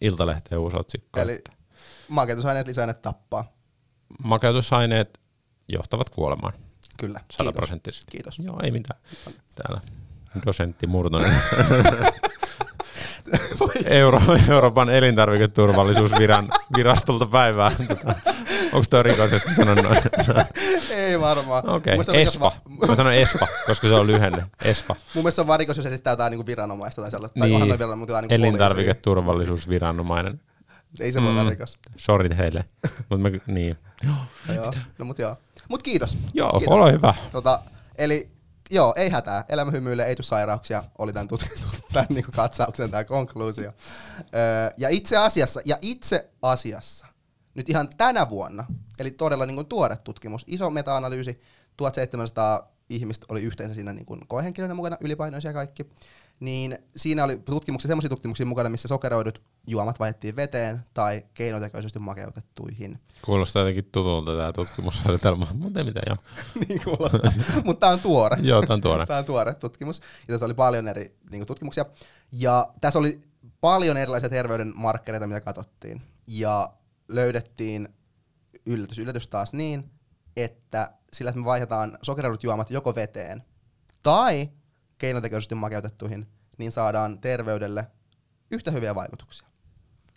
[0.01, 1.19] Iltalehteen uusi otsikko.
[1.19, 1.43] Eli
[2.07, 3.51] makeutusaineet lisäaineet tappaa.
[4.23, 5.19] Makeutusaineet
[5.67, 6.53] johtavat kuolemaan
[6.97, 7.19] Kyllä.
[7.19, 7.37] Kiitos.
[7.37, 8.11] sataprosenttisesti.
[8.11, 8.39] Kiitos.
[8.39, 8.99] Joo, ei mitään.
[9.55, 9.81] Täällä
[10.45, 11.33] dosentti Murtonen.
[13.85, 14.19] Euro,
[14.49, 16.47] Euroopan elintarviketurvallisuusviran
[16.77, 17.71] virastolta päivää.
[18.73, 19.97] Onko tuo rikos, että sanon noin?
[20.91, 21.63] Ei varmaan.
[21.85, 22.51] Rikos ESFA.
[22.81, 24.45] va- Mä sanon ESFA, koska se on lyhenne.
[24.63, 24.93] ESFA.
[24.95, 27.39] Mun mielestä se on vaan rikos, jos esittää jotain niinku viranomaista tai sellaista.
[27.39, 27.59] Tai Niin.
[27.59, 30.41] noi viranomainen, mutta niinku Elintarviketurvallisuusviranomainen.
[30.99, 31.49] Ei se voi Mm.
[31.49, 31.77] rikos.
[31.97, 32.65] Sori heille.
[33.09, 33.77] Mut mä, niin.
[34.47, 34.73] No joo.
[34.97, 35.35] No mut joo.
[35.69, 36.17] Mut kiitos.
[36.33, 36.73] Joo, kiitos.
[36.77, 37.13] ole hyvä.
[37.31, 37.59] Tota,
[37.97, 38.29] eli
[38.71, 39.45] joo, ei hätää.
[39.49, 40.83] Elämä hymyilee, ei tule sairauksia.
[40.97, 43.71] Oli tämän, tut- tämän niinku katsauksen tämä konkluusio.
[44.35, 47.07] Öö, ja itse asiassa, ja itse asiassa,
[47.53, 48.65] nyt ihan tänä vuonna,
[48.99, 51.41] eli todella niin tuore tutkimus, iso meta-analyysi,
[51.77, 55.89] 1700 ihmistä oli yhteensä siinä niin koehenkilöiden mukana, ylipainoisia kaikki,
[56.41, 62.99] niin siinä oli tutkimuksia, semmoisia tutkimuksia mukana, missä sokeroidut juomat vaihdettiin veteen tai keinotekoisesti makeutettuihin.
[63.21, 66.17] Kuulostaa jotenkin tutulta tämä tutkimussuunnitelma, mutta ei mitään joo.
[66.67, 67.31] niin kuulostaa.
[67.65, 68.37] Mutta tämä on tuore.
[68.49, 69.05] Joo, tämä on tuore.
[69.05, 69.99] Tämä on tuore tutkimus.
[69.99, 71.85] Ja tässä oli paljon eri niin tutkimuksia.
[72.31, 73.21] Ja tässä oli
[73.61, 76.01] paljon erilaisia terveyden markkereita, mitä katsottiin.
[76.27, 76.69] Ja
[77.07, 77.89] löydettiin
[78.65, 79.91] yllätys, yllätys taas niin,
[80.35, 83.43] että sillä, että me vaihdetaan sokeriudut juomat joko veteen
[84.03, 84.49] tai
[85.01, 86.27] keinotekoisesti makeutettuihin,
[86.57, 87.87] niin saadaan terveydelle
[88.51, 89.47] yhtä hyviä vaikutuksia.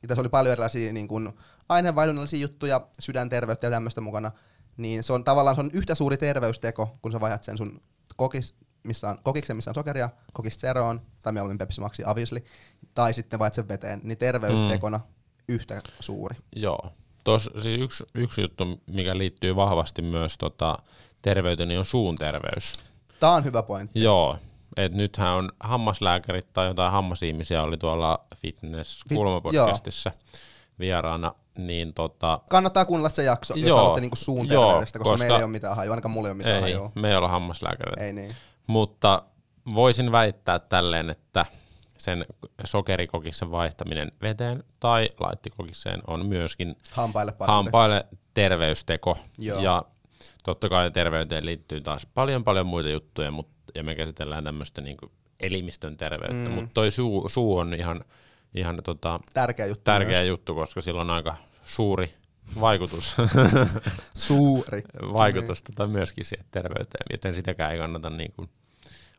[0.02, 1.32] Ja tässä oli paljon erilaisia niin kuin,
[1.68, 4.30] aineenvaihdunnallisia juttuja, sydänterveyttä ja tämmöistä mukana,
[4.76, 7.80] niin se on tavallaan se on yhtä suuri terveysteko, kun sä vaihdat sen sun
[8.16, 12.44] kokis, missä on, kokiksen, missä on sokeria, kokista seroon, tai mieluummin Pepsi Maxi Avisli,
[12.94, 15.04] tai sitten vaihdat sen veteen, niin terveystekona mm.
[15.48, 16.36] yhtä suuri.
[16.56, 16.92] Joo.
[17.24, 20.78] Tos, siis yksi, yksi juttu, mikä liittyy vahvasti myös tota,
[21.22, 22.72] terveyteen, niin on suun terveys.
[23.20, 24.02] Tämä on hyvä pointti.
[24.02, 24.38] Joo,
[24.76, 30.12] et nythän on hammaslääkärit tai jotain hammasihmisiä oli tuolla fitness kulmapodcastissa
[30.78, 32.40] vieraana, niin tota...
[32.50, 35.50] Kannattaa kuunnella se jakso, jos joo, haluatte niinku suun terveydestä, koska, koska meillä ei ole
[35.50, 36.92] mitään hajua, ainakaan mulla ei ole mitään ei, hajua.
[36.94, 38.00] me ei olla hammaslääkäreitä.
[38.00, 38.30] Ei niin.
[38.66, 39.22] Mutta
[39.74, 41.46] voisin väittää tälleen, että
[41.98, 42.24] sen
[42.64, 49.18] sokerikokisen vaihtaminen veteen tai laittikokiseen on myöskin hampaille, hampaille terveysteko.
[49.38, 49.60] Joo.
[49.60, 49.82] Ja
[50.44, 54.96] totta kai terveyteen liittyy taas paljon paljon muita juttuja, mutta, ja me käsitellään tämmöistä niin
[55.40, 56.54] elimistön terveyttä, mm.
[56.54, 58.04] mutta toi suu, suu on ihan,
[58.54, 62.14] ihan tota, tärkeä, juttu, tärkeä juttu, koska sillä on aika suuri
[62.60, 63.16] vaikutus.
[64.14, 64.82] Suuri.
[65.12, 65.74] vaikutus niin.
[65.74, 68.50] tota myöskin siihen terveyteen, joten sitäkään ei kannata niin kuin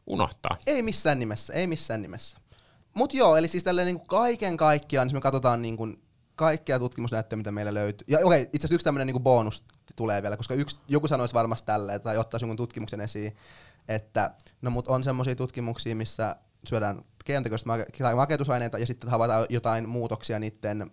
[0.07, 0.57] unohtaa.
[0.67, 2.37] Ei missään nimessä, ei missään nimessä.
[2.93, 6.01] Mut joo, eli siis tälleen niin kaiken kaikkiaan, jos me katsotaan niin kuin
[6.35, 8.05] kaikkea tutkimusnäyttöä, mitä meillä löytyy.
[8.07, 9.63] Ja okei, itse asiassa yksi tämmöinen niin bonus
[9.95, 13.35] tulee vielä, koska yksi, joku sanoisi varmasti tälleen, tai ottaa jonkun tutkimuksen esiin,
[13.87, 14.31] että
[14.61, 20.39] no mut on semmoisia tutkimuksia, missä syödään keinotekoista make- makeutusaineita ja sitten havaitaan jotain muutoksia
[20.39, 20.91] niiden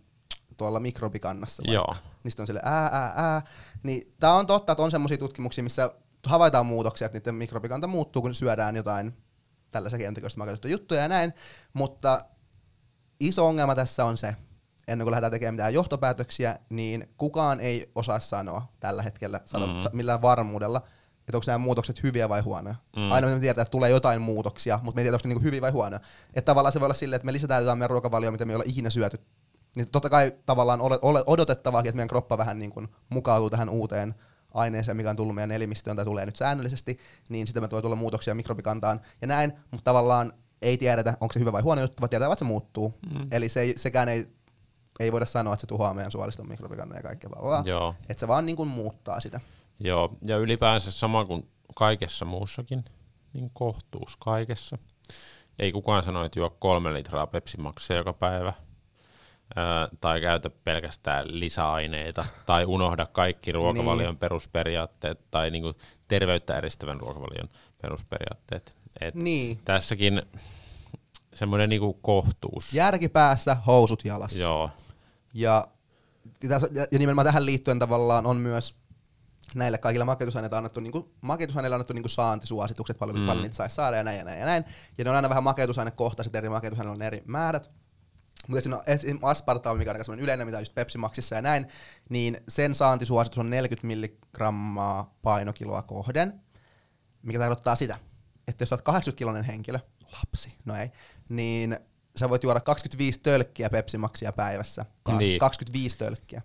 [0.56, 1.62] tuolla mikrobikannassa.
[1.62, 1.74] Vaikka.
[1.74, 1.94] Joo.
[2.24, 3.42] Niistä on sille ää, ää, ää.
[3.82, 5.90] Niin tää on totta, että on semmoisia tutkimuksia, missä
[6.26, 9.16] havaitaan muutoksia, että niiden mikrobikanta muuttuu, kun syödään jotain
[9.70, 11.32] tällaisia keinotekoista juttuja ja näin,
[11.72, 12.24] mutta
[13.20, 14.36] iso ongelma tässä on se,
[14.88, 19.72] ennen kuin lähdetään tekemään mitään johtopäätöksiä, niin kukaan ei osaa sanoa tällä hetkellä sano, mm.
[19.92, 20.82] millään varmuudella,
[21.28, 22.74] että onko nämä muutokset hyviä vai huonoja.
[22.96, 23.12] Mm.
[23.12, 25.60] Aina me tiedetään, että tulee jotain muutoksia, mutta me ei tiedä, onko ne niinku hyviä
[25.60, 26.00] vai huonoja.
[26.34, 28.56] Että tavallaan se voi olla silleen, että me lisätään jotain meidän ruokavalioa, mitä me ei
[28.56, 29.20] ole ikinä syöty.
[29.76, 33.68] Niin totta kai tavallaan ole, ole odotettavaa, että meidän kroppa vähän niin kuin mukautuu tähän
[33.68, 34.14] uuteen
[34.54, 37.96] aineeseen, mikä on tullut meidän elimistöön tai tulee nyt säännöllisesti, niin sitten me voi tulla
[37.96, 42.10] muutoksia mikrobikantaan ja näin, mutta tavallaan ei tiedetä, onko se hyvä vai huono juttu, vaan
[42.10, 42.94] tiedetään, että se muuttuu.
[43.10, 43.28] Mm.
[43.30, 44.26] Eli se ei, sekään ei,
[45.02, 47.66] ei voida sanoa, että se tuhoaa meidän suoliston mikrobikannan ja kaikkea vaan.
[47.66, 47.94] Joo.
[48.08, 49.40] Että se vaan niin kuin muuttaa sitä.
[49.80, 52.84] Joo, ja ylipäänsä sama kuin kaikessa muussakin,
[53.32, 54.78] niin kohtuus kaikessa.
[55.58, 58.52] Ei kukaan sano, että juo kolme litraa Pepsi Maxia joka päivä,
[60.00, 64.18] tai käytä pelkästään lisäaineita, tai unohda kaikki ruokavalion niin.
[64.18, 65.74] perusperiaatteet, tai niinku
[66.08, 67.48] terveyttä edistävän ruokavalion
[67.82, 68.76] perusperiaatteet.
[69.00, 69.60] Et niin.
[69.64, 70.22] Tässäkin
[71.34, 72.72] semmoinen niinku kohtuus.
[72.72, 74.38] Järki päässä, housut jalassa.
[74.38, 74.70] Joo.
[75.34, 75.68] Ja,
[76.92, 78.82] ja nimenomaan tähän liittyen tavallaan on myös
[79.54, 83.26] näille kaikille makeutusaineille annettu, niin kuin, makeutusaineille annettu niin kuin saantisuositukset, paljon, mm.
[83.26, 84.64] paljon niitä saisi saada ja näin ja näin ja näin.
[84.98, 87.70] Ja ne on aina vähän makeutusainekohtaiset, eri makeutusaineilla on eri määrät.
[88.48, 89.18] Mutta siinä on esim.
[89.22, 91.66] aspartaami, mikä on aika yleinen, mitä on just Pepsi Maxissa ja näin,
[92.08, 96.40] niin sen saantisuositus on 40 milligrammaa painokiloa kohden,
[97.22, 97.98] mikä tarkoittaa sitä,
[98.48, 99.78] että jos olet 80-kiloinen henkilö,
[100.12, 100.90] lapsi, no ei,
[101.28, 101.78] niin
[102.16, 104.84] sä voit juoda 25 tölkkiä Pepsi Maxia päivässä.
[105.18, 105.38] Niin.
[105.38, 106.42] 25 tölkkiä.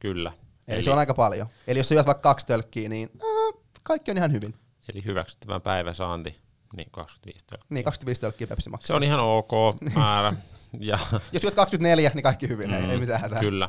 [0.00, 0.32] Kyllä.
[0.68, 1.46] Eli, Eli se on aika paljon.
[1.66, 4.54] Eli jos sä juot vaikka kaksi tölkkiä, niin äh, kaikki on ihan hyvin.
[4.94, 6.36] Eli hyväksyttävän päiväsaanti,
[6.76, 7.66] niin 25 tölkkiä.
[7.70, 8.86] Niin, 25 tölkkiä Pepsi Maxia.
[8.86, 9.50] Se on ihan ok
[9.94, 10.32] määrä.
[10.80, 10.98] Ja,
[11.32, 13.40] Jos juot 24, niin kaikki hyvin, mm, ei, ei mitään hätää.
[13.40, 13.68] Kyllä.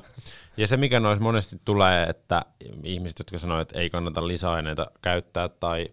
[0.58, 2.46] Ja se, mikä noissa monesti tulee, että
[2.84, 5.90] ihmiset, jotka sanoo, että ei kannata lisäaineita käyttää tai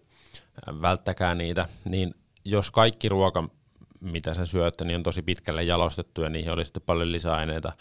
[0.81, 2.15] välttäkää niitä, niin
[2.45, 3.49] jos kaikki ruoka,
[4.01, 7.71] mitä sä syöt, niin on tosi pitkälle jalostettu ja niihin oli sitten paljon lisäaineita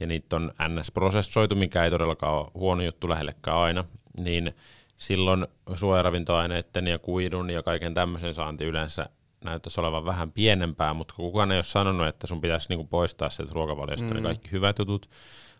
[0.00, 3.84] ja niitä on NS-prosessoitu, mikä ei todellakaan ole huono juttu lähellekään aina,
[4.20, 4.54] niin
[4.96, 9.08] silloin suojaravintoaineiden ja kuidun ja kaiken tämmöisen saanti yleensä
[9.44, 13.52] näyttäisi olevan vähän pienempää, mutta kukaan ei ole sanonut, että sun pitäisi niinku poistaa sieltä
[13.54, 14.14] ruokavaliosta mm.
[14.14, 15.10] ne kaikki hyvät jutut,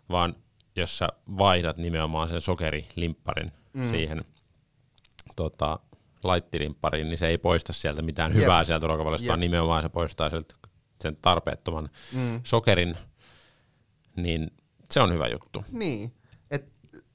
[0.09, 0.35] vaan
[0.75, 1.07] jos sä
[1.37, 3.91] vaihdat nimenomaan sen sokerilimpparin mm.
[3.91, 4.25] siihen
[5.35, 5.79] tota,
[6.27, 8.41] laittilimppariin, niin se ei poista sieltä mitään Jep.
[8.41, 10.55] hyvää sieltä ruokavaliosta, vaan nimenomaan se poistaa sieltä
[11.01, 12.41] sen tarpeettoman mm.
[12.43, 12.97] sokerin,
[14.15, 14.51] niin
[14.91, 15.63] se on hyvä juttu.
[15.71, 16.13] Niin,
[16.51, 16.71] että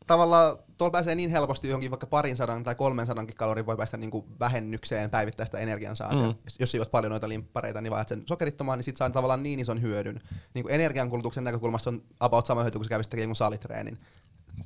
[0.06, 3.96] tavallaan tuolla pääsee niin helposti johonkin vaikka parin sadan tai kolmen sadankin kalorin voi päästä
[3.96, 6.28] niinku vähennykseen päivittäistä energiansaatia.
[6.28, 6.34] Mm.
[6.44, 9.60] Jos, jos juot paljon noita limppareita, niin vaihdat sen sokerittomaan, niin sit saa tavallaan niin
[9.60, 10.20] ison hyödyn.
[10.54, 13.98] Niin kuin energiankulutuksen näkökulmasta on about sama hyöty, kun sä kävisit tekemään salitreenin.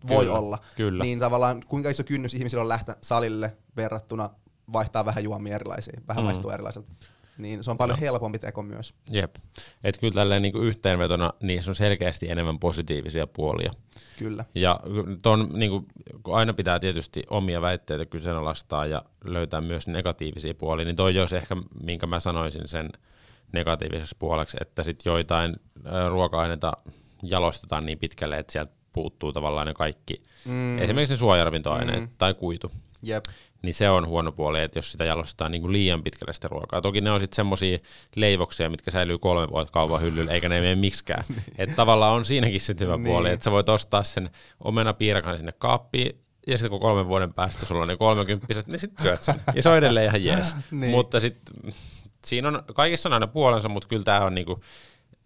[0.08, 0.58] Voi kyllä, olla.
[0.76, 1.04] Kyllä.
[1.04, 4.30] Niin tavallaan kuinka iso kynnys ihmisillä on lähteä salille verrattuna
[4.72, 6.26] vaihtaa vähän juomia erilaisia, vähän mm.
[6.26, 6.90] maistuu erilaiselta.
[7.38, 8.94] niin se on paljon helpompi teko myös.
[9.10, 9.36] Jep.
[9.84, 13.72] Et kyllä tälleen niinku yhteenvetona niissä on selkeästi enemmän positiivisia puolia.
[14.18, 14.44] Kyllä.
[14.54, 14.80] Ja
[15.22, 15.86] ton, niinku,
[16.22, 21.36] kun aina pitää tietysti omia väitteitä kyseenalaistaa ja löytää myös negatiivisia puolia, niin toi olisi
[21.36, 22.90] ehkä, minkä mä sanoisin sen
[23.52, 25.56] negatiiviseksi puoleksi, että sit joitain
[26.08, 26.72] ruoka-aineita
[27.22, 30.78] jalostetaan niin pitkälle, että sieltä puuttuu tavallaan ne kaikki, mm.
[30.78, 32.08] esimerkiksi ne suojaravintoaineet mm.
[32.18, 32.72] tai kuitu.
[33.02, 33.24] Jep.
[33.62, 36.80] Niin se on huono puoli, että jos sitä jalostetaan niin kuin liian pitkälle sitä ruokaa.
[36.80, 37.78] Toki ne on sitten semmoisia
[38.16, 41.24] leivoksia, mitkä säilyy kolme vuotta kaupan hyllyllä, eikä ne mene miksikään.
[41.58, 43.06] että tavallaan on siinäkin se hyvä Niin.
[43.06, 44.30] puoli, että sä voit ostaa sen
[44.60, 48.78] omena piirakan sinne kaappiin, ja sitten kun kolmen vuoden päästä sulla on ne kolmekymppiset, niin
[48.78, 49.34] sitten syöt sen.
[49.54, 50.56] Ja se on edelleen ihan jees.
[50.70, 50.90] Niin.
[50.90, 51.72] Mutta sitten
[52.26, 54.60] siinä on, kaikissa on aina puolensa, mutta kyllä tämä on niinku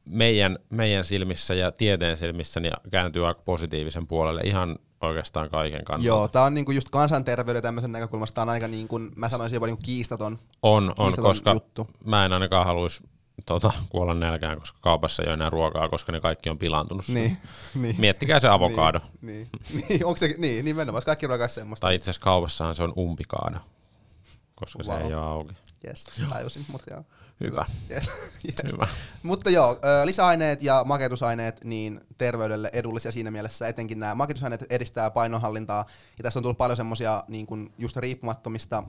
[0.09, 6.07] meidän, meidän silmissä ja tieteen silmissä niin kääntyy aika positiivisen puolelle ihan oikeastaan kaiken kannalta.
[6.09, 9.57] Joo, tää on niinku just kansanterveyden tämmöisen näkökulmasta, tää on aika niin kuin, mä sanoisin
[9.57, 10.39] jopa niinku kiistaton.
[10.63, 11.89] On, on Kiistaton koska juttu.
[12.05, 13.03] mä en ainakaan haluaisi
[13.47, 17.09] tota, kuolla nälkään, koska kaupassa ei ole enää ruokaa, koska ne kaikki on pilaantunut.
[17.09, 17.37] Niin,
[17.75, 17.97] niin.
[17.99, 19.01] Miettikää se avokaado.
[19.23, 19.85] Niin, niin.
[19.89, 20.05] niin.
[20.07, 21.87] onko se, niin, nimenomaan, kaikki ruokaa semmoista.
[21.87, 23.59] Tai itse asiassa kaupassahan se on umpikaado,
[24.55, 24.99] koska Wow.
[24.99, 25.55] se ei ole auki.
[25.87, 27.05] Yes, tajusin, mutta joo.
[27.41, 27.65] Hyvä.
[27.91, 28.09] Yes.
[28.49, 28.73] yes.
[28.73, 28.89] Hyvä.
[29.23, 35.87] Mutta joo, lisäaineet ja makeutusaineet niin terveydelle edullisia siinä mielessä, etenkin nämä makeutusaineet edistää painonhallintaa,
[36.19, 38.83] ja tässä on tullut paljon semmoisia niin kuin just riippumattomista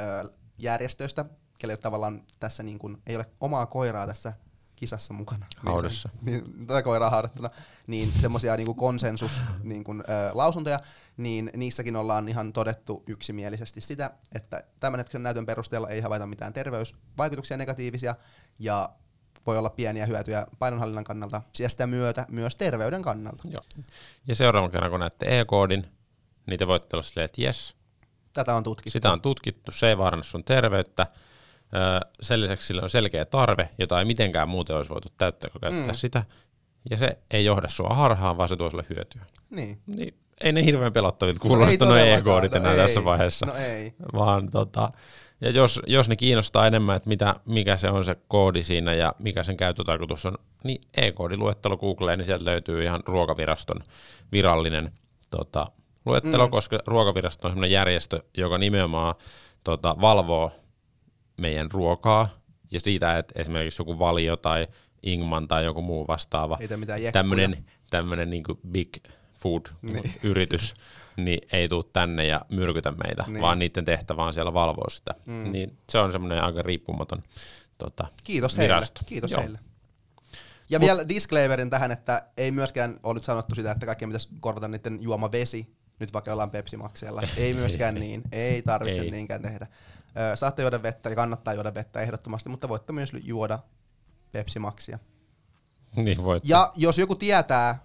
[0.00, 1.24] ö, järjestöistä,
[1.58, 4.32] kelle tavallaan tässä niin kuin, ei ole omaa koiraa tässä
[4.78, 5.46] kisassa mukana.
[5.56, 6.08] Haudassa.
[6.22, 7.50] Niin, tätä koiraa haudattuna.
[7.86, 10.80] Niin semmoisia niin konsensus niin kuin, ö, lausuntoja,
[11.16, 16.52] niin niissäkin ollaan ihan todettu yksimielisesti sitä, että tämän hetken näytön perusteella ei havaita mitään
[16.52, 18.14] terveysvaikutuksia negatiivisia,
[18.58, 18.88] ja
[19.46, 23.42] voi olla pieniä hyötyjä painonhallinnan kannalta, ja sitä myötä myös terveyden kannalta.
[23.48, 23.62] Joo.
[24.26, 25.86] Ja seuraavan kerran, kun näette E-koodin,
[26.46, 27.74] niin te voitte olla silleen, että jes,
[28.32, 28.90] Tätä on tutkittu.
[28.90, 31.06] sitä on tutkittu, se ei vaaranna sun terveyttä.
[32.20, 35.86] Sen lisäksi sillä on selkeä tarve, jota ei mitenkään muuten olisi voitu täyttää, kun käyttää
[35.86, 35.94] Mm.
[35.94, 36.24] sitä.
[36.90, 39.22] Ja se ei johda sua harhaan, vaan se tuo sulle hyötyä.
[39.50, 39.78] Niin.
[39.86, 43.04] Niin, ei ne hirveän pelottavilta No kuulosta ei no todellakaan, e-koodit no enää ei, tässä
[43.04, 43.46] vaiheessa.
[43.46, 43.94] No ei.
[44.12, 44.90] Vaan tota,
[45.40, 49.14] ja jos, jos ne kiinnostaa enemmän, että mitä, mikä se on se koodi siinä ja
[49.18, 53.82] mikä sen käyttötarkoitus on, niin e-koodiluettelo Googleen, niin sieltä löytyy ihan ruokaviraston
[54.32, 54.92] virallinen
[55.30, 55.66] tota,
[56.06, 56.50] luettelo, mm.
[56.50, 59.14] koska ruokavirasto on sellainen järjestö, joka nimenomaan
[59.64, 60.52] tota, valvoo
[61.40, 62.28] meidän ruokaa
[62.70, 64.66] ja siitä, että esimerkiksi joku valio tai
[65.02, 66.58] Ingman tai joku muu vastaava
[67.12, 68.88] tämmöinen tämmönen niinku big
[69.40, 70.12] food Niin.
[70.22, 70.74] yritys,
[71.16, 73.40] niin ei tule tänne ja myrkytä meitä, Niin.
[73.42, 75.14] vaan niiden tehtävä on siellä valvoa sitä.
[75.26, 75.52] Mm.
[75.52, 77.22] Niin se on semmoinen aika riippumaton
[77.78, 78.74] tota, Kiitos heille.
[78.74, 79.00] virasto.
[79.06, 79.40] Kiitos Joo.
[79.40, 79.58] heille.
[80.70, 84.68] Ja vielä disclaimerin tähän, että ei myöskään ole nyt sanottu sitä, että kaikkien pitäisi korvata
[84.68, 87.22] niiden juoma vesi, nyt vaikka ollaan Pepsi-makseilla.
[87.36, 89.10] Ei myöskään niin, ei tarvitse Ei.
[89.10, 89.66] niinkään tehdä.
[90.34, 93.58] Saatte juoda vettä ja kannattaa juoda vettä ehdottomasti, mutta voitte myös juoda
[94.32, 94.98] Pepsi-maksia.
[95.96, 96.42] Niin voit.
[96.46, 97.78] Ja jos joku tietää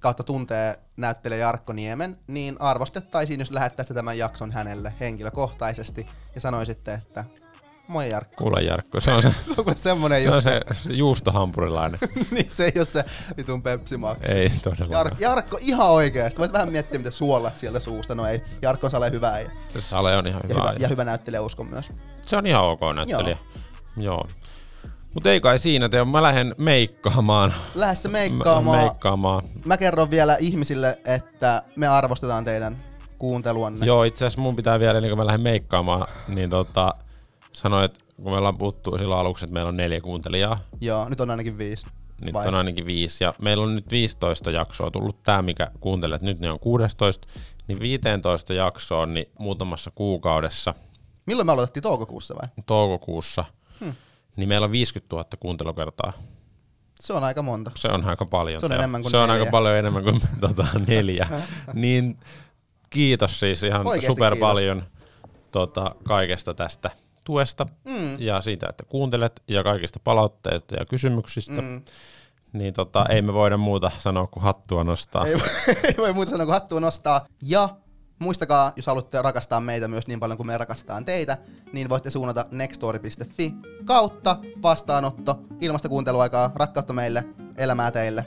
[0.00, 6.94] kautta tuntee näyttelijä Jarkko Niemen, niin arvostettaisiin, jos lähettäisitte tämän jakson hänelle henkilökohtaisesti ja sanoisitte,
[6.94, 7.24] että
[7.88, 8.34] moi Jarkko.
[8.44, 10.36] Kuule Jarkko, se on se, Se on semmonen se, juttu.
[10.36, 12.00] on se, se juustohampurilainen.
[12.30, 13.04] niin se ei ole se
[13.36, 14.18] vitun Pepsi Max.
[14.30, 15.06] ei todellakaan.
[15.06, 16.38] Jar- Jarkko, ihan oikeesti.
[16.38, 18.14] Voit vähän miettiä, mitä suolat sieltä suusta.
[18.14, 20.74] No ei, Jarkko on Sale hyvä ja, Se sale on ihan ja, hyvä.
[20.78, 21.92] ja hyvä näyttelijä uskon myös.
[22.26, 23.36] Se on ihan ok näyttelijä.
[23.96, 24.04] Joo.
[24.04, 24.28] Joo.
[25.14, 26.04] Mutta ei kai siinä teo.
[26.04, 27.54] Mä lähden meikkaamaan.
[27.74, 28.78] Lähde se meikkaamaan.
[28.80, 29.42] meikkaamaan.
[29.64, 32.76] Mä kerron vielä ihmisille, että me arvostetaan teidän
[33.18, 33.86] kuunteluanne.
[33.86, 36.94] Joo, itse asiassa mun pitää vielä, ennen kuin mä lähden meikkaamaan, niin tota,
[37.52, 41.20] sanoin, että kun me ollaan puhuttu silloin aluksi, että meillä on neljä kuuntelijaa, Joo, nyt
[41.20, 41.86] on ainakin viisi.
[42.22, 42.48] nyt Vai?
[42.48, 46.50] on ainakin viisi, ja meillä on nyt 15 jaksoa tullut tämä, mikä kuuntelet, nyt ne
[46.50, 47.28] on 16,
[47.68, 50.74] niin 15 jaksoa, niin muutamassa kuukaudessa,
[51.26, 52.48] Milloin me aloitettiin toukokuussa vai?
[52.66, 53.44] toukokuussa,
[53.80, 53.94] hmm.
[54.36, 56.12] niin meillä on 50 000 kuuntelukertaa.
[57.00, 57.70] Se on aika monta.
[57.74, 58.60] Se on aika paljon.
[58.60, 61.28] Se on enemmän kuin Se on aika paljon enemmän kuin tota, neljä.
[61.74, 62.18] niin
[62.90, 64.48] kiitos siis ihan Oikeesti super kiitos.
[64.48, 64.82] paljon
[65.52, 66.90] tota, kaikesta tästä
[67.28, 68.16] tuesta Mm.
[68.20, 71.62] ja siitä, että kuuntelet ja kaikista palautteista ja kysymyksistä.
[71.62, 71.82] Mm.
[72.52, 75.26] Niin tota, ei me voida muuta sanoa kuin hattua nostaa.
[75.26, 77.26] Ei, voi- ei voi muuta sanoa kuin hattua nostaa.
[77.42, 77.68] Ja
[78.18, 81.38] muistakaa, jos haluatte rakastaa meitä myös niin paljon kuin me rakastetaan teitä,
[81.72, 83.54] niin voitte suunnata nextory.fi
[83.84, 87.24] kautta vastaanotto, ilmasta kuunteluaikaa, rakkautta meille,
[87.56, 88.26] elämää teille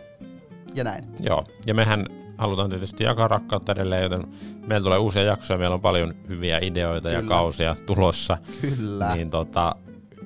[0.74, 1.08] ja näin.
[1.20, 2.06] Joo, ja mehän
[2.42, 4.24] halutaan tietysti jakaa rakkautta edelleen, joten
[4.68, 7.30] meillä tulee uusia jaksoja, meillä on paljon hyviä ideoita ja Kyllä.
[7.36, 8.38] kausia tulossa.
[8.62, 9.16] Kyllä.
[9.16, 9.76] Niin tota,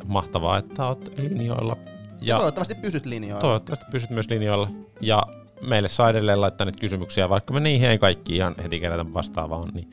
[0.06, 1.78] mahtavaa, että oot linjoilla.
[1.88, 3.42] Ja Ja toivottavasti pysyt linjoilla.
[3.42, 4.70] toivottavasti pysyt myös linjoilla.
[5.02, 5.24] Ja
[5.62, 9.70] meille saa edelleen laittaa niitä kysymyksiä, vaikka me niihin ei kaikki ihan heti kerätä vastaavaan,
[9.74, 9.90] niin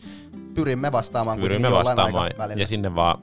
[0.54, 2.30] Pyrimme vastaamaan pyrimme vastaamaan.
[2.56, 3.18] Ja sinne vaan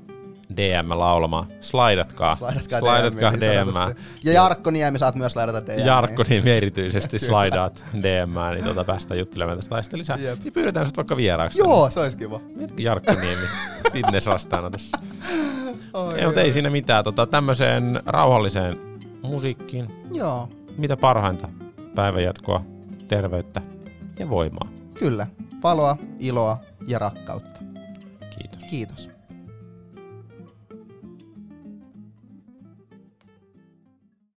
[0.57, 1.47] DM laulamaan.
[1.61, 2.35] Slaidatkaa.
[2.35, 3.39] Slaidatkaa, Slaidatkaa DM.
[3.39, 3.67] DM.
[3.85, 5.85] niin Ja Jarkko Niemi saat myös laidata DM.
[5.85, 10.17] Jarkko niin erityisesti slaidaat DM, niin tota päästä juttelemaan tästä aiheesta lisää.
[10.17, 10.43] Jep.
[10.43, 11.59] Niin pyydetään sut vaikka vieraaksi.
[11.59, 12.39] Joo, se olisi kiva.
[12.55, 13.41] Mietitkö Jarkko Niemi
[13.93, 14.97] fitness vastaanotossa.
[15.93, 17.03] Oi, Ei, mutta ei siinä mitään.
[17.03, 18.77] Tota, tämmöiseen rauhalliseen
[19.23, 19.87] musiikkiin.
[20.11, 21.49] Joo, Mitä parhainta
[21.95, 22.63] päivänjatkoa,
[23.07, 23.61] terveyttä
[24.19, 24.67] ja voimaa.
[24.93, 25.27] kyllä.
[25.63, 27.59] Valoa, iloa ja rakkautta.
[28.39, 28.59] Kiitos.
[28.69, 29.08] Kiitos.